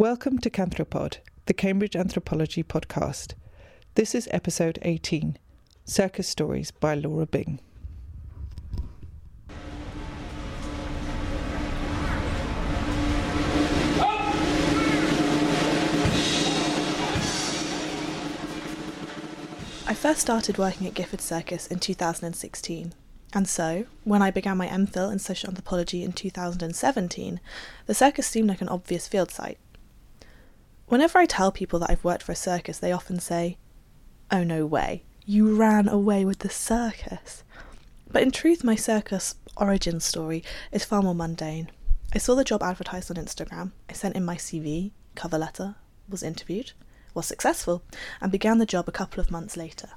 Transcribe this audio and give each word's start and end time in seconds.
Welcome 0.00 0.38
to 0.38 0.48
Canthropod, 0.48 1.18
the 1.44 1.52
Cambridge 1.52 1.94
Anthropology 1.94 2.62
podcast. 2.62 3.34
This 3.96 4.14
is 4.14 4.30
episode 4.30 4.78
18 4.80 5.36
Circus 5.84 6.26
Stories 6.26 6.70
by 6.70 6.94
Laura 6.94 7.26
Bing. 7.26 7.60
I 19.86 19.92
first 19.92 20.22
started 20.22 20.56
working 20.56 20.86
at 20.86 20.94
Gifford 20.94 21.20
Circus 21.20 21.66
in 21.66 21.78
2016, 21.78 22.94
and 23.34 23.46
so, 23.46 23.84
when 24.04 24.22
I 24.22 24.30
began 24.30 24.56
my 24.56 24.68
MPhil 24.68 25.12
in 25.12 25.18
social 25.18 25.50
anthropology 25.50 26.02
in 26.02 26.14
2017, 26.14 27.38
the 27.84 27.94
circus 27.94 28.26
seemed 28.26 28.48
like 28.48 28.62
an 28.62 28.70
obvious 28.70 29.06
field 29.06 29.30
site. 29.30 29.58
Whenever 30.90 31.20
I 31.20 31.24
tell 31.26 31.52
people 31.52 31.78
that 31.78 31.88
I've 31.88 32.02
worked 32.02 32.24
for 32.24 32.32
a 32.32 32.34
circus, 32.34 32.80
they 32.80 32.90
often 32.90 33.20
say, 33.20 33.58
Oh, 34.28 34.42
no 34.42 34.66
way, 34.66 35.04
you 35.24 35.54
ran 35.54 35.86
away 35.86 36.24
with 36.24 36.40
the 36.40 36.50
circus. 36.50 37.44
But 38.10 38.24
in 38.24 38.32
truth, 38.32 38.64
my 38.64 38.74
circus 38.74 39.36
origin 39.56 40.00
story 40.00 40.42
is 40.72 40.84
far 40.84 41.00
more 41.00 41.14
mundane. 41.14 41.70
I 42.12 42.18
saw 42.18 42.34
the 42.34 42.42
job 42.42 42.60
advertised 42.60 43.08
on 43.08 43.24
Instagram, 43.24 43.70
I 43.88 43.92
sent 43.92 44.16
in 44.16 44.24
my 44.24 44.34
CV, 44.34 44.90
cover 45.14 45.38
letter, 45.38 45.76
was 46.08 46.24
interviewed, 46.24 46.72
was 47.14 47.26
successful, 47.26 47.84
and 48.20 48.32
began 48.32 48.58
the 48.58 48.66
job 48.66 48.88
a 48.88 48.92
couple 48.92 49.20
of 49.20 49.30
months 49.30 49.56
later. 49.56 49.90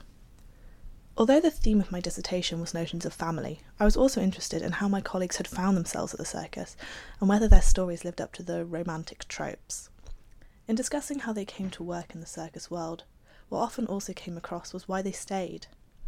Although 1.17 1.39
the 1.39 1.49
theme 1.49 1.81
of 1.81 1.91
my 1.91 2.01
dissertation 2.01 2.61
was 2.61 2.75
notions 2.75 3.03
of 3.03 3.15
family, 3.15 3.61
I 3.79 3.85
was 3.85 3.97
also 3.97 4.21
interested 4.21 4.61
in 4.61 4.73
how 4.73 4.87
my 4.87 5.01
colleagues 5.01 5.37
had 5.37 5.47
found 5.47 5.75
themselves 5.75 6.13
at 6.13 6.19
the 6.19 6.23
circus 6.23 6.77
and 7.19 7.27
whether 7.27 7.47
their 7.47 7.63
stories 7.63 8.05
lived 8.05 8.21
up 8.21 8.31
to 8.33 8.43
the 8.43 8.63
romantic 8.63 9.27
tropes. 9.27 9.89
In 10.65 10.75
discussing 10.75 11.19
how 11.19 11.33
they 11.33 11.43
came 11.43 11.69
to 11.71 11.83
work 11.83 12.15
in 12.15 12.21
the 12.21 12.25
circus 12.25 12.71
world, 12.71 13.03
what 13.49 13.59
often 13.59 13.85
also 13.85 14.13
came 14.13 14.37
across 14.37 14.71
was 14.71 14.87
why 14.87 15.01
they 15.01 15.11
stayed. 15.11 15.67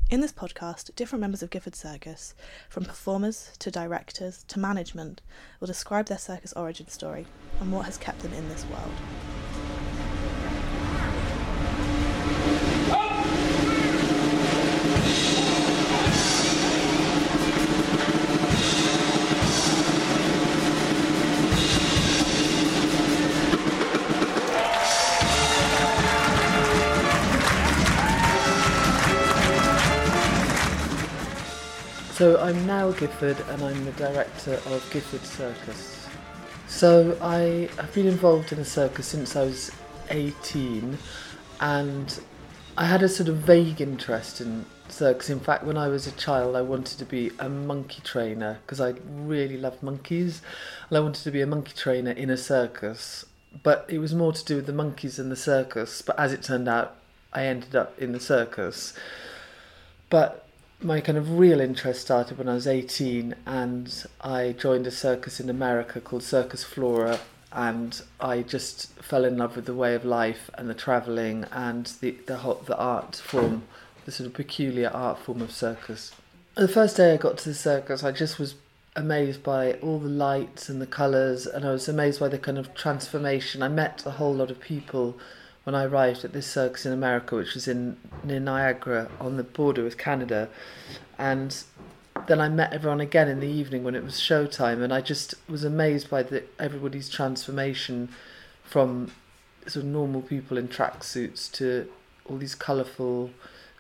In 0.10 0.22
this 0.22 0.32
podcast, 0.32 0.96
different 0.96 1.20
members 1.20 1.44
of 1.44 1.50
Gifford 1.50 1.76
Circus, 1.76 2.34
from 2.70 2.86
performers 2.86 3.52
to 3.60 3.70
directors 3.70 4.46
to 4.48 4.60
management, 4.60 5.22
will 5.60 5.68
describe 5.68 6.06
their 6.06 6.18
circus 6.18 6.54
origin 6.54 6.88
story 6.88 7.26
and 7.60 7.70
what 7.70 7.84
has 7.86 7.98
kept 7.98 8.20
them 8.20 8.32
in 8.32 8.48
this 8.48 8.66
world. 8.68 8.94
So 32.16 32.40
I'm 32.40 32.66
Nell 32.66 32.94
Gifford 32.94 33.38
and 33.50 33.62
I'm 33.62 33.84
the 33.84 33.92
director 33.92 34.54
of 34.68 34.90
Gifford 34.90 35.26
Circus. 35.26 36.08
So 36.66 37.18
I 37.22 37.68
have 37.76 37.94
been 37.94 38.08
involved 38.08 38.54
in 38.54 38.60
a 38.60 38.64
circus 38.64 39.08
since 39.08 39.36
I 39.36 39.44
was 39.44 39.70
18 40.10 40.98
and 41.60 42.20
I 42.78 42.86
had 42.86 43.04
a 43.04 43.10
sort 43.10 43.28
of 43.28 43.40
vague 43.40 43.82
interest 43.82 44.40
in 44.40 44.66
circus. 44.88 45.30
In 45.30 45.42
fact, 45.42 45.66
when 45.66 45.76
I 45.76 45.90
was 45.90 46.08
a 46.08 46.14
child, 46.14 46.56
I 46.56 46.62
wanted 46.62 47.00
to 47.00 47.06
be 47.06 47.32
a 47.38 47.50
monkey 47.50 48.00
trainer 48.02 48.60
because 48.66 48.80
I 48.80 48.94
really 49.10 49.58
loved 49.58 49.84
monkeys 49.84 50.42
and 50.90 50.98
I 50.98 51.02
wanted 51.02 51.24
to 51.26 51.32
be 51.32 51.42
a 51.42 51.48
monkey 51.48 51.74
trainer 51.76 52.12
in 52.12 52.30
a 52.30 52.38
circus. 52.38 53.26
But 53.62 53.86
it 53.90 54.00
was 54.00 54.16
more 54.16 54.32
to 54.32 54.46
do 54.46 54.56
with 54.56 54.68
the 54.68 54.72
monkeys 54.72 55.20
and 55.20 55.30
the 55.30 55.36
circus. 55.36 56.02
But 56.02 56.18
as 56.18 56.32
it 56.32 56.44
turned 56.44 56.70
out, 56.70 56.96
I 57.34 57.44
ended 57.44 57.76
up 57.76 58.00
in 58.00 58.14
the 58.14 58.22
circus. 58.22 58.94
But 60.10 60.45
my 60.82 61.00
kind 61.00 61.18
of 61.18 61.38
real 61.38 61.60
interest 61.60 62.02
started 62.02 62.38
when 62.38 62.50
I 62.50 62.54
was 62.54 62.68
18 62.68 63.36
and 63.46 64.06
I 64.22 64.54
joined 64.58 64.88
a 64.88 64.92
circus 64.92 65.40
in 65.40 65.50
America 65.50 66.02
called 66.02 66.24
Circus 66.24 66.64
Flora 66.64 67.20
and 67.52 68.02
I 68.20 68.42
just 68.42 68.92
fell 69.02 69.24
in 69.24 69.38
love 69.38 69.56
with 69.56 69.66
the 69.66 69.74
way 69.74 69.96
of 69.96 70.04
life 70.04 70.50
and 70.56 70.70
the 70.70 70.74
travelling 70.74 71.46
and 71.52 71.86
the, 72.02 72.12
the, 72.28 72.38
whole, 72.38 72.62
the 72.66 72.78
art 72.78 73.16
form, 73.16 73.64
the 74.04 74.12
sort 74.12 74.28
of 74.28 74.34
peculiar 74.34 74.90
art 74.90 75.20
form 75.20 75.42
of 75.42 75.52
circus. 75.52 76.12
The 76.56 76.68
first 76.68 76.98
day 76.98 77.14
I 77.14 77.18
got 77.18 77.38
to 77.40 77.50
the 77.50 77.56
circus, 77.56 78.04
I 78.04 78.12
just 78.12 78.38
was 78.38 78.56
amazed 78.96 79.44
by 79.44 79.74
all 79.74 80.00
the 80.00 80.10
lights 80.10 80.70
and 80.70 80.82
the 80.82 80.88
colours 80.88 81.46
and 81.46 81.66
I 81.66 81.72
was 81.72 81.88
amazed 81.88 82.20
by 82.20 82.28
the 82.28 82.38
kind 82.38 82.58
of 82.58 82.74
transformation. 82.74 83.64
I 83.64 83.70
met 83.70 84.04
a 84.06 84.12
whole 84.12 84.34
lot 84.34 84.52
of 84.52 84.60
people 84.60 85.18
when 85.66 85.76
I 85.76 85.84
arrived 85.84 86.24
at 86.24 86.32
this 86.32 86.48
circus 86.48 86.86
in 86.86 86.94
America, 86.94 87.36
which 87.36 87.56
was 87.56 87.68
in 87.68 87.98
near 88.24 88.40
Niagara 88.40 89.10
on 89.20 89.36
the 89.36 89.44
border 89.44 89.84
with 89.84 89.98
Canada, 89.98 90.48
and 91.18 91.64
then 92.28 92.40
I 92.40 92.50
met 92.50 92.72
everyone 92.72 93.02
again 93.02 93.28
in 93.28 93.40
the 93.40 93.48
evening 93.48 93.84
when 93.84 93.96
it 93.96 94.04
was 94.04 94.14
showtime, 94.14 94.82
and 94.82 94.94
I 94.94 95.02
just 95.02 95.34
was 95.50 95.64
amazed 95.64 96.10
by 96.10 96.24
the 96.24 96.44
everybody's 96.60 97.10
transformation 97.10 98.10
from 98.64 99.12
sort 99.66 99.84
of 99.84 99.86
normal 99.86 100.22
people 100.22 100.58
in 100.58 100.68
tracksuits 100.68 101.52
to 101.54 101.90
all 102.26 102.38
these 102.38 102.56
colourful 102.56 103.32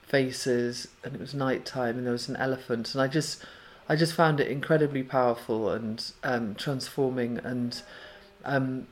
faces, 0.02 0.88
and 1.04 1.14
it 1.14 1.22
was 1.22 1.36
night 1.36 1.66
time, 1.66 1.98
and 1.98 2.06
there 2.06 2.14
was 2.14 2.28
an 2.28 2.36
elephant, 2.38 2.94
and 2.96 3.02
I 3.02 3.08
just 3.08 3.44
I 3.88 3.96
just 3.96 4.14
found 4.14 4.40
it 4.40 4.48
incredibly 4.48 5.04
powerful 5.04 5.70
and 5.70 6.04
um, 6.24 6.56
transforming 6.56 7.38
and 7.38 7.80
um, 8.44 8.88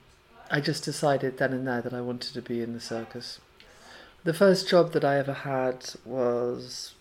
I 0.54 0.60
just 0.60 0.84
decided 0.84 1.40
then 1.40 1.52
and 1.52 1.68
there 1.68 1.82
that 1.82 1.96
I 1.96 2.02
wanted 2.02 2.36
to 2.36 2.42
be 2.44 2.62
in 2.62 2.74
the 2.74 2.80
circus. 2.80 3.40
The 4.24 4.36
first 4.36 4.70
job 4.70 4.92
that 4.92 5.04
I 5.04 5.18
ever 5.18 5.34
had 5.34 5.96
was, 6.06 6.94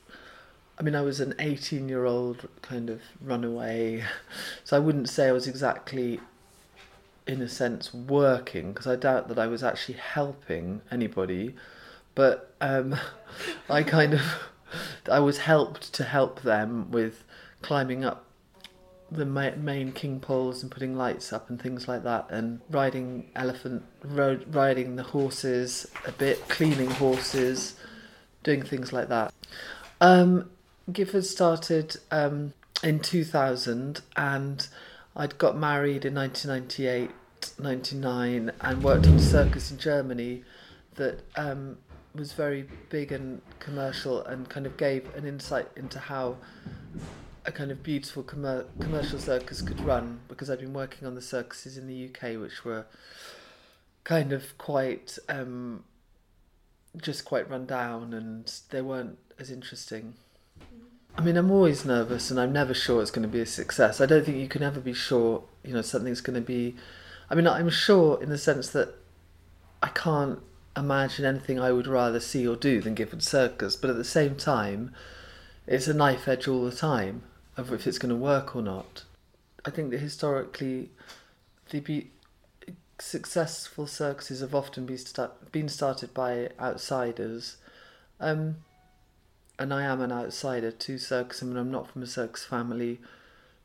I 0.79 0.83
mean, 0.83 0.95
I 0.95 1.03
was 1.03 1.21
an 1.21 1.35
18 1.39 1.87
year 1.87 2.07
old 2.07 2.49
kind 2.63 2.89
of 2.89 3.03
runaway, 3.21 4.05
so 4.65 4.75
I 4.75 4.81
wouldn't 4.81 5.11
say 5.11 5.29
I 5.29 5.33
was 5.33 5.47
exactly, 5.47 6.19
in 7.27 7.43
a 7.43 7.49
sense, 7.49 7.93
working, 7.93 8.73
because 8.73 8.87
I 8.87 8.97
doubt 8.97 9.29
that 9.29 9.39
I 9.39 9.49
was 9.49 9.63
actually 9.63 9.99
helping 9.99 10.81
anybody, 10.91 11.55
but 12.15 12.55
um, 12.63 12.97
I 13.69 13.83
kind 13.83 14.15
of, 14.15 14.23
I 15.11 15.19
was 15.19 15.41
helped 15.41 15.93
to 15.93 16.05
help 16.05 16.41
them 16.41 16.91
with 16.91 17.23
climbing 17.61 18.03
up 18.03 18.25
the 19.13 19.27
main 19.27 19.93
king 19.93 20.21
poles 20.21 20.63
and 20.63 20.71
putting 20.71 20.97
lights 20.97 21.33
up 21.33 21.51
and 21.51 21.61
things 21.61 21.87
like 21.87 22.03
that, 22.05 22.27
and 22.31 22.61
riding 22.71 23.31
elephant, 23.37 23.85
road, 24.03 24.55
riding 24.55 24.97
the 24.97 25.03
horses 25.03 25.87
a 26.07 26.13
bit, 26.13 26.49
cleaning 26.49 26.91
horses, 26.91 27.77
doing 28.43 28.63
things 28.63 28.93
like 28.93 29.09
that. 29.09 29.33
Um, 30.01 30.51
Gifford 30.91 31.27
started 31.27 31.97
um, 32.11 32.55
in 32.83 33.01
2000, 33.01 34.01
and 34.17 34.67
I'd 35.15 35.39
got 35.39 35.57
married 35.57 36.05
in 36.05 36.15
1998, 36.15 37.11
99, 37.59 38.53
and 38.61 38.83
worked 38.83 39.07
on 39.07 39.15
a 39.15 39.21
circus 39.21 39.71
in 39.71 39.79
Germany 39.79 40.43
that 40.95 41.21
um, 41.37 41.79
was 42.15 42.33
very 42.33 42.67
big 42.89 43.13
and 43.13 43.41
commercial 43.59 44.23
and 44.25 44.49
kind 44.49 44.67
of 44.67 44.77
gave 44.77 45.15
an 45.15 45.27
insight 45.27 45.69
into 45.77 45.99
how 45.99 46.37
a 47.45 47.53
kind 47.53 47.71
of 47.71 47.83
beautiful 47.83 48.23
commer- 48.23 48.67
commercial 48.81 49.19
circus 49.19 49.63
could 49.63 49.81
run 49.81 50.21
because 50.29 50.49
I'd 50.49 50.61
been 50.61 50.73
working 50.73 51.07
on 51.09 51.15
the 51.15 51.23
circuses 51.23 51.77
in 51.77 51.87
the 51.87 52.09
UK, 52.09 52.41
which 52.41 52.65
were 52.65 52.87
kind 54.05 54.33
of 54.33 54.57
quite 54.59 55.19
um, 55.29 55.85
just 56.97 57.25
quite 57.25 57.49
run 57.51 57.67
down 57.67 58.15
and 58.15 58.53
they 58.71 58.83
weren't 58.83 59.19
as 59.39 59.51
interesting. 59.51 60.15
I 61.17 61.21
mean, 61.21 61.37
I'm 61.37 61.51
always 61.51 61.85
nervous 61.85 62.31
and 62.31 62.41
I'm 62.41 62.53
never 62.53 62.73
sure 62.73 63.03
it's 63.03 63.11
going 63.11 63.27
to 63.27 63.29
be 63.29 63.41
a 63.41 63.47
success. 63.47 64.01
I 64.01 64.07
don't 64.07 64.25
think 64.25 64.39
you 64.39 64.49
can 64.49 64.63
ever 64.63 64.81
be 64.81 64.95
sure, 64.95 65.43
you 65.65 65.75
know, 65.75 65.83
something's 65.83 66.21
going 66.21 66.41
to 66.41 66.47
be. 66.47 66.77
I 67.29 67.35
mean, 67.35 67.47
I'm 67.47 67.71
sure 67.71 68.23
in 68.23 68.29
the 68.29 68.39
sense 68.39 68.71
that 68.71 68.95
I 69.83 69.89
can't 69.89 70.39
imagine 70.77 71.25
anything 71.25 71.59
I 71.59 71.73
would 71.73 71.87
rather 71.87 72.21
see 72.21 72.47
or 72.47 72.57
do 72.57 72.81
than 72.81 72.95
Gifford 72.95 73.23
Circus, 73.23 73.77
but 73.77 73.91
at 73.91 73.97
the 73.97 74.05
same 74.05 74.37
time, 74.37 74.95
it's 75.67 75.87
a 75.87 75.95
knife 75.95 76.29
edge 76.29 76.49
all 76.49 76.65
the 76.65 76.75
time 76.75 77.23
of 77.57 77.73
if 77.73 77.87
it's 77.87 77.99
going 77.99 78.11
to 78.11 78.17
work 78.17 78.57
or 78.57 78.63
not. 78.63 79.05
I 79.65 79.71
think 79.71 79.91
that 79.91 79.99
historically, 79.99 80.91
the 81.71 81.81
be- 81.81 82.11
successful 82.99 83.87
circuses 83.87 84.41
have 84.41 84.55
often 84.55 84.87
been, 84.87 84.99
been 85.51 85.69
started 85.69 86.15
by 86.15 86.51
outsiders. 86.61 87.57
Um, 88.21 88.57
and 89.59 89.73
I 89.73 89.83
am 89.83 90.01
an 90.01 90.13
outsider 90.13 90.71
to 90.71 90.99
circus. 90.99 91.43
I 91.43 91.47
mean, 91.47 91.57
I'm 91.57 91.71
not 91.71 91.91
from 91.91 92.03
a 92.03 92.07
circus 92.07 92.45
family, 92.45 93.01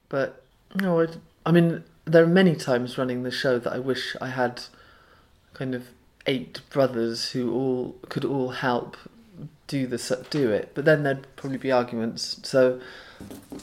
but 0.09 0.43
no, 0.75 0.99
I'd, 0.99 1.17
I 1.45 1.51
mean, 1.51 1.83
there 2.05 2.23
are 2.23 2.27
many 2.27 2.55
times 2.55 2.97
running 2.97 3.23
the 3.23 3.31
show 3.31 3.57
that 3.59 3.71
I 3.71 3.79
wish 3.79 4.15
I 4.21 4.27
had 4.27 4.63
kind 5.53 5.73
of 5.73 5.87
eight 6.25 6.59
brothers 6.69 7.31
who 7.31 7.53
all 7.53 7.95
could 8.09 8.25
all 8.25 8.49
help 8.49 8.97
do 9.67 9.87
the 9.87 10.25
do 10.29 10.51
it. 10.51 10.71
But 10.73 10.85
then 10.85 11.03
there'd 11.03 11.27
probably 11.35 11.57
be 11.57 11.71
arguments. 11.71 12.39
So 12.43 12.79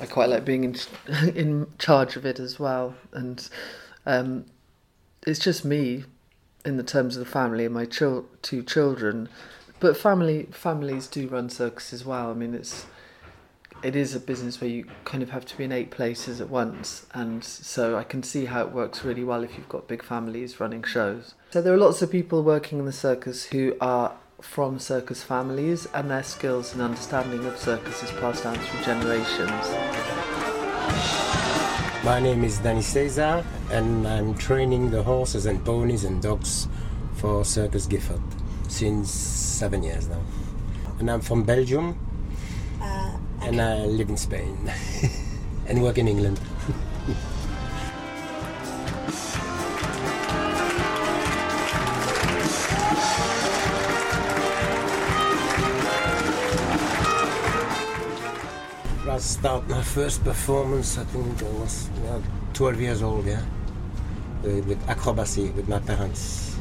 I 0.00 0.06
quite 0.06 0.28
like 0.28 0.44
being 0.44 0.64
in 0.64 0.76
in 1.34 1.66
charge 1.78 2.16
of 2.16 2.26
it 2.26 2.38
as 2.38 2.58
well, 2.58 2.94
and 3.12 3.48
um, 4.06 4.46
it's 5.26 5.38
just 5.38 5.64
me 5.64 6.04
in 6.64 6.76
the 6.76 6.82
terms 6.82 7.16
of 7.16 7.24
the 7.24 7.30
family 7.30 7.64
and 7.64 7.74
my 7.74 7.84
chil- 7.84 8.26
two 8.42 8.62
children. 8.62 9.28
But 9.80 9.96
family 9.96 10.48
families 10.50 11.06
do 11.06 11.28
run 11.28 11.50
circuses 11.50 12.00
as 12.00 12.06
well. 12.06 12.30
I 12.30 12.34
mean, 12.34 12.54
it's 12.54 12.86
it 13.82 13.94
is 13.94 14.14
a 14.14 14.20
business 14.20 14.60
where 14.60 14.70
you 14.70 14.86
kind 15.04 15.22
of 15.22 15.30
have 15.30 15.44
to 15.44 15.56
be 15.58 15.64
in 15.64 15.72
eight 15.72 15.90
places 15.90 16.40
at 16.40 16.48
once, 16.48 17.06
and 17.12 17.44
so 17.44 17.96
I 17.96 18.02
can 18.02 18.22
see 18.22 18.46
how 18.46 18.62
it 18.62 18.72
works 18.72 19.04
really 19.04 19.24
well 19.24 19.44
if 19.44 19.56
you've 19.56 19.68
got 19.68 19.86
big 19.86 20.02
families 20.02 20.58
running 20.58 20.82
shows. 20.82 21.34
So 21.50 21.60
there 21.60 21.74
are 21.74 21.78
lots 21.78 22.00
of 22.02 22.10
people 22.10 22.42
working 22.42 22.78
in 22.78 22.86
the 22.86 22.92
circus 22.92 23.44
who 23.44 23.76
are 23.80 24.16
from 24.44 24.79
circus 24.79 25.23
families, 25.23 25.87
and 25.94 26.11
their 26.11 26.23
skills 26.23 26.73
and 26.75 26.82
understanding 26.82 27.44
of 27.46 27.56
circus 27.58 28.02
is 28.02 28.11
passed 28.12 28.44
down 28.44 28.55
through 28.56 28.85
generations. 28.85 29.67
My 32.05 32.20
name 32.20 32.44
is 32.44 32.58
Danny 32.58 32.82
Cesar, 32.82 33.43
and 33.73 34.06
I'm 34.06 34.35
training 34.35 34.91
the 34.91 35.02
horses 35.02 35.46
and 35.46 35.64
ponies 35.64 36.05
and 36.05 36.23
dogs 36.23 36.69
for 37.14 37.44
Circus 37.44 37.87
Gifford 37.87 38.20
since 38.69 39.11
seven 39.11 39.82
years 39.82 40.06
now. 40.08 40.23
And 40.99 41.11
I'm 41.11 41.20
from 41.20 41.43
Belgium, 41.44 41.96
Uh, 42.81 43.17
and 43.41 43.61
I 43.61 43.87
live 43.87 44.11
in 44.11 44.17
Spain 44.17 44.70
and 45.67 45.82
work 45.82 45.96
in 45.99 46.06
England. 46.06 46.38
My 59.44 59.82
first 59.82 60.25
performance. 60.25 60.96
I 60.96 61.05
think 61.05 61.43
I 61.43 61.50
was 61.61 61.91
yeah, 62.02 62.19
12 62.55 62.81
years 62.81 63.02
old. 63.02 63.26
Yeah, 63.26 63.43
uh, 64.43 64.49
with 64.64 64.81
acrobacy 64.87 65.55
with 65.55 65.69
my 65.69 65.81
parents. 65.81 66.56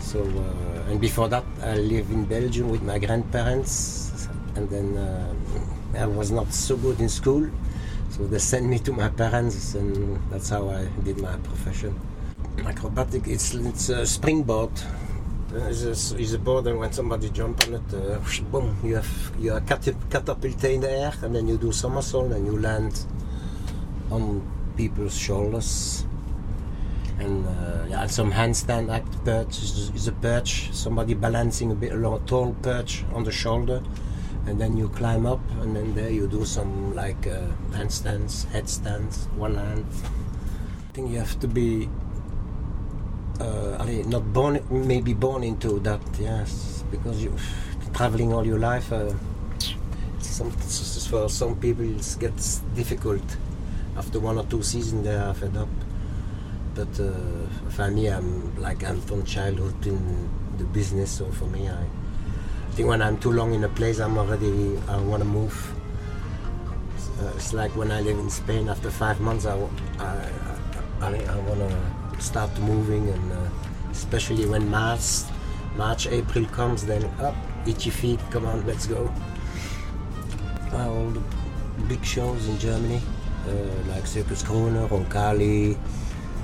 So 0.00 0.18
uh, 0.18 0.90
and 0.90 1.00
before 1.00 1.28
that, 1.28 1.44
I 1.62 1.76
lived 1.76 2.10
in 2.10 2.24
Belgium 2.24 2.68
with 2.68 2.82
my 2.82 2.98
grandparents, 2.98 4.26
and 4.56 4.68
then 4.68 4.96
uh, 4.98 5.32
I 5.96 6.06
was 6.06 6.32
not 6.32 6.52
so 6.52 6.76
good 6.76 6.98
in 6.98 7.08
school, 7.08 7.48
so 8.10 8.26
they 8.26 8.40
sent 8.40 8.66
me 8.66 8.80
to 8.80 8.92
my 8.92 9.08
parents, 9.10 9.76
and 9.76 10.18
that's 10.32 10.48
how 10.48 10.68
I 10.70 10.88
did 11.04 11.18
my 11.18 11.36
profession. 11.46 11.94
Acrobatic, 12.66 13.28
it's 13.28 13.54
it's 13.54 13.88
a 13.88 14.04
springboard. 14.04 14.72
It's 15.50 16.34
a, 16.34 16.38
board, 16.38 16.66
and 16.66 16.78
when 16.78 16.92
somebody 16.92 17.30
jump 17.30 17.66
on 17.66 17.74
it, 17.74 17.94
uh, 17.94 18.20
boom, 18.50 18.76
you 18.84 18.96
have 18.96 19.32
you 19.38 19.54
are 19.54 19.62
catap- 19.62 20.10
catapulted 20.10 20.72
in 20.72 20.82
the 20.82 20.90
air, 20.90 21.14
and 21.22 21.34
then 21.34 21.48
you 21.48 21.56
do 21.56 21.72
somersault, 21.72 22.32
and 22.32 22.44
you 22.44 22.58
land 22.58 23.06
on 24.10 24.42
people's 24.76 25.16
shoulders. 25.16 26.04
And 27.18 27.46
uh, 27.46 27.86
yeah, 27.88 28.06
some 28.08 28.30
handstand 28.30 28.92
act 28.92 29.24
perch 29.24 29.62
is, 29.62 29.90
is 29.94 30.06
a 30.06 30.12
perch, 30.12 30.70
somebody 30.74 31.14
balancing 31.14 31.72
a 31.72 31.74
bit 31.74 31.92
along 31.92 32.22
a 32.22 32.26
tall 32.26 32.54
perch 32.60 33.04
on 33.14 33.24
the 33.24 33.32
shoulder, 33.32 33.82
and 34.46 34.60
then 34.60 34.76
you 34.76 34.90
climb 34.90 35.24
up, 35.24 35.40
and 35.62 35.74
then 35.74 35.94
there 35.94 36.10
you 36.10 36.28
do 36.28 36.44
some 36.44 36.94
like 36.94 37.26
uh, 37.26 37.40
handstands, 37.70 38.44
headstands, 38.50 39.28
one 39.36 39.54
hand. 39.54 39.86
I 40.04 40.92
think 40.92 41.10
you 41.10 41.18
have 41.18 41.40
to 41.40 41.48
be 41.48 41.88
uh, 43.40 43.84
not 44.06 44.32
born, 44.32 44.60
maybe 44.70 45.14
born 45.14 45.42
into 45.44 45.78
that, 45.80 46.00
yes, 46.18 46.84
because 46.90 47.22
you 47.22 47.34
traveling 47.94 48.32
all 48.32 48.46
your 48.46 48.58
life. 48.58 48.92
Uh, 48.92 49.12
some, 50.20 50.50
for 50.50 51.28
some 51.28 51.56
people, 51.56 51.84
it 51.84 52.16
gets 52.20 52.58
difficult. 52.74 53.22
After 53.96 54.20
one 54.20 54.38
or 54.38 54.44
two 54.44 54.62
seasons, 54.62 55.04
they 55.04 55.14
are 55.14 55.34
fed 55.34 55.56
up. 55.56 55.68
But 56.74 57.00
uh, 57.00 57.10
for 57.70 57.90
me, 57.90 58.06
I'm 58.08 58.54
like 58.60 58.84
I'm 58.84 59.00
from 59.00 59.24
childhood 59.24 59.86
in 59.86 60.28
the 60.58 60.64
business, 60.64 61.10
so 61.10 61.26
for 61.32 61.46
me, 61.46 61.68
I, 61.68 61.72
I 61.72 62.70
think 62.72 62.88
when 62.88 63.02
I'm 63.02 63.18
too 63.18 63.32
long 63.32 63.54
in 63.54 63.64
a 63.64 63.68
place, 63.68 63.98
I'm 63.98 64.16
already 64.16 64.78
I 64.88 64.98
want 64.98 65.22
to 65.22 65.28
move. 65.28 65.72
Uh, 67.20 67.32
it's 67.34 67.52
like 67.52 67.74
when 67.74 67.90
I 67.90 68.00
live 68.00 68.18
in 68.18 68.30
Spain. 68.30 68.68
After 68.68 68.90
five 68.90 69.20
months, 69.20 69.44
I 69.44 69.56
I 70.00 70.30
I 71.00 71.38
want 71.40 71.58
to 71.58 71.97
start 72.18 72.50
moving, 72.60 73.08
and 73.08 73.32
uh, 73.32 73.48
especially 73.90 74.46
when 74.46 74.68
March, 74.70 75.22
March, 75.76 76.06
April 76.06 76.44
comes, 76.46 76.84
then 76.84 77.04
up, 77.20 77.34
itchy 77.66 77.90
feet, 77.90 78.20
come 78.30 78.46
on, 78.46 78.66
let's 78.66 78.86
go. 78.86 79.12
Uh, 80.72 80.88
all 80.88 81.10
the 81.10 81.22
big 81.88 82.04
shows 82.04 82.48
in 82.48 82.58
Germany, 82.58 83.00
uh, 83.48 83.92
like 83.92 84.06
Circus 84.06 84.42
Krone, 84.42 84.88
Roncalli, 84.88 85.78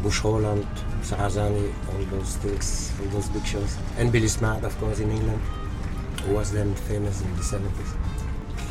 Busch 0.02 0.22
Roland, 0.24 0.66
Sarrasani, 1.02 1.72
all 1.92 2.04
those 2.16 2.36
things, 2.36 2.92
all 3.00 3.06
those 3.08 3.28
big 3.28 3.44
shows. 3.44 3.76
And 3.98 4.12
Billy 4.12 4.28
Smart, 4.28 4.64
of 4.64 4.76
course, 4.78 5.00
in 5.00 5.10
England, 5.10 5.40
who 6.22 6.34
was 6.34 6.52
then 6.52 6.74
famous 6.74 7.22
in 7.22 7.36
the 7.36 7.42
70s. 7.42 7.96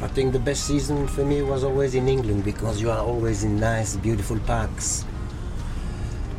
I 0.02 0.08
think 0.08 0.34
the 0.34 0.40
best 0.40 0.66
season 0.66 1.08
for 1.08 1.24
me 1.24 1.42
was 1.44 1.64
always 1.64 1.96
in 1.96 2.08
England 2.08 2.44
because 2.44 2.82
you 2.82 2.92
are 2.92 3.00
always 3.00 3.44
in 3.44 3.60
nice, 3.60 3.96
beautiful 3.96 4.40
parks. 4.40 5.06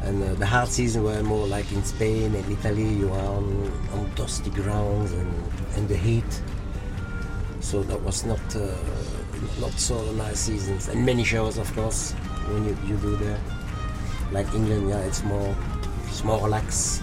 And 0.05 0.23
uh, 0.23 0.35
the 0.35 0.47
hard 0.47 0.69
season 0.69 1.03
were 1.03 1.23
more 1.23 1.47
like 1.47 1.73
in 1.73 1.83
Spain 1.83 2.35
and 2.35 2.53
Italy, 2.53 2.89
you 2.89 3.11
are 3.11 3.27
on, 3.27 3.73
on 3.93 4.11
dusty 4.15 4.51
grounds 4.51 5.13
and, 5.13 5.33
and 5.77 5.89
the 5.89 5.97
heat. 5.97 6.43
So 7.61 7.83
that 7.85 8.01
was 8.03 8.25
not 8.25 8.41
uh, 8.55 8.69
not 9.61 9.73
so 9.73 10.13
nice 10.13 10.41
seasons. 10.41 10.89
And 10.89 11.05
many 11.07 11.25
showers, 11.25 11.57
of 11.57 11.73
course, 11.75 12.13
when 12.49 12.65
you, 12.65 12.77
you 12.87 12.97
do 12.99 13.17
there. 13.17 13.41
Like 14.31 14.53
England, 14.55 14.89
yeah, 14.91 14.99
it's 14.99 15.23
more, 15.23 15.57
it's 16.07 16.23
more 16.23 16.43
relaxed. 16.43 17.03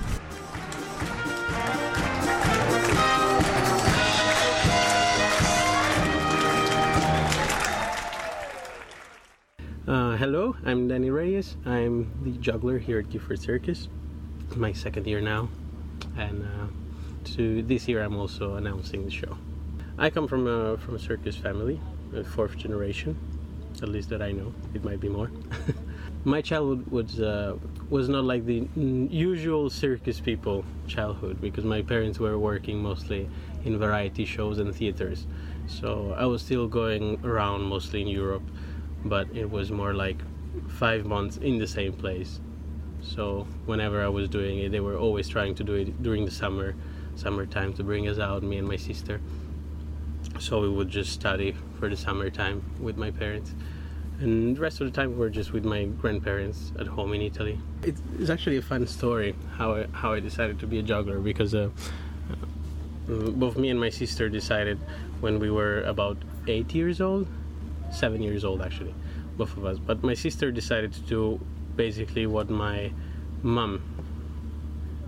Hello, 10.33 10.56
I'm 10.63 10.88
Danny 10.88 11.10
Reyes. 11.10 11.57
I'm 11.66 12.10
the 12.24 12.31
juggler 12.31 12.78
here 12.78 13.00
at 13.00 13.10
Gifford 13.10 13.42
Circus. 13.42 13.89
My 14.56 14.72
second 14.72 15.06
year 15.06 15.19
now, 15.19 15.50
and 16.16 16.44
uh, 16.44 16.68
to 17.36 17.62
this 17.63 17.86
year 17.89 18.01
I'm 18.01 18.16
also 18.16 18.56
announcing 18.56 19.04
the 19.04 19.12
show. 19.12 19.38
I 19.98 20.10
come 20.10 20.30
from 20.30 20.48
a 20.48 20.78
from 20.78 20.95
a 20.95 21.00
circus 21.00 21.36
family, 21.36 21.81
a 22.16 22.24
fourth 22.24 22.56
generation, 22.56 23.18
at 23.83 23.89
least 23.89 24.07
that 24.12 24.22
I 24.22 24.31
know. 24.31 24.54
It 24.74 24.86
might 24.86 25.01
be 25.01 25.10
more. 25.10 25.30
My 26.24 26.42
childhood 26.42 26.88
was 26.89 27.19
uh, 27.19 27.57
was 27.89 28.07
not 28.07 28.24
like 28.24 28.45
the 28.45 28.69
usual 28.75 29.69
circus 29.69 30.22
people 30.22 30.63
childhood 30.88 31.42
because 31.42 31.66
my 31.66 31.81
parents 31.81 32.19
were 32.19 32.39
working 32.39 32.77
mostly 32.82 33.27
in 33.65 33.77
variety 33.77 34.24
shows 34.24 34.60
and 34.60 34.74
theaters. 34.74 35.27
So 35.67 36.15
I 36.17 36.25
was 36.25 36.41
still 36.41 36.67
going 36.67 37.20
around 37.25 37.63
mostly 37.63 38.01
in 38.01 38.08
Europe, 38.08 38.44
but 39.05 39.27
it 39.36 39.50
was 39.50 39.72
more 39.72 39.93
like 39.93 40.17
five 40.67 41.05
months 41.05 41.38
in 41.38 41.58
the 41.58 41.67
same 41.67 41.93
place. 41.93 42.39
So 43.01 43.48
whenever 43.65 44.03
I 44.03 44.08
was 44.10 44.29
doing 44.29 44.60
it, 44.60 44.72
they 44.72 44.79
were 44.79 44.98
always 44.98 45.27
trying 45.27 45.55
to 45.55 45.63
do 45.63 45.74
it 45.74 46.03
during 46.03 46.25
the 46.25 46.31
summer, 46.31 46.75
summertime 47.15 47.74
to 47.74 47.84
bring 47.84 48.08
us 48.08 48.20
out, 48.20 48.43
me 48.43 48.58
and 48.58 48.67
my 48.67 48.75
sister. 48.77 49.20
So 50.39 50.62
we 50.62 50.70
would 50.70 50.89
just 50.89 51.12
study 51.12 51.55
for 51.79 51.89
the 51.89 51.98
summertime 51.98 52.63
with 52.79 52.98
my 52.98 53.12
parents, 53.12 53.53
and 54.20 54.55
the 54.55 54.62
rest 54.62 54.81
of 54.81 54.88
the 54.88 54.93
time 54.93 55.17
we're 55.17 55.29
just 55.29 55.51
with 55.51 55.65
my 55.65 55.86
grandparents 55.86 56.72
at 56.79 56.88
home 56.88 57.13
in 57.13 57.22
Italy. 57.22 57.60
It's, 57.84 58.29
actually 58.29 58.58
a 58.58 58.62
fun 58.62 58.86
story 58.86 59.36
how 59.58 59.75
I, 59.75 59.88
how 59.93 60.13
I 60.13 60.20
decided 60.20 60.60
to 60.60 60.67
be 60.67 60.77
a 60.77 60.84
juggler 60.84 61.20
because 61.20 61.55
uh, 61.55 61.70
uh, 63.10 63.13
both 63.31 63.58
me 63.58 63.70
and 63.70 63.79
my 63.79 63.89
sister 63.89 64.29
decided 64.29 64.79
when 65.22 65.39
we 65.39 65.50
were 65.50 65.81
about 65.84 66.17
eight 66.48 66.74
years 66.74 67.01
old, 67.01 67.27
seven 67.91 68.21
years 68.21 68.43
old 68.43 68.62
actually, 68.62 68.95
both 69.38 69.55
of 69.57 69.65
us. 69.65 69.77
But 69.79 70.03
my 70.03 70.13
sister 70.13 70.51
decided 70.51 70.93
to 70.93 71.01
do 71.01 71.45
basically 71.75 72.25
what 72.25 72.50
my 72.50 72.91
mom 73.43 73.81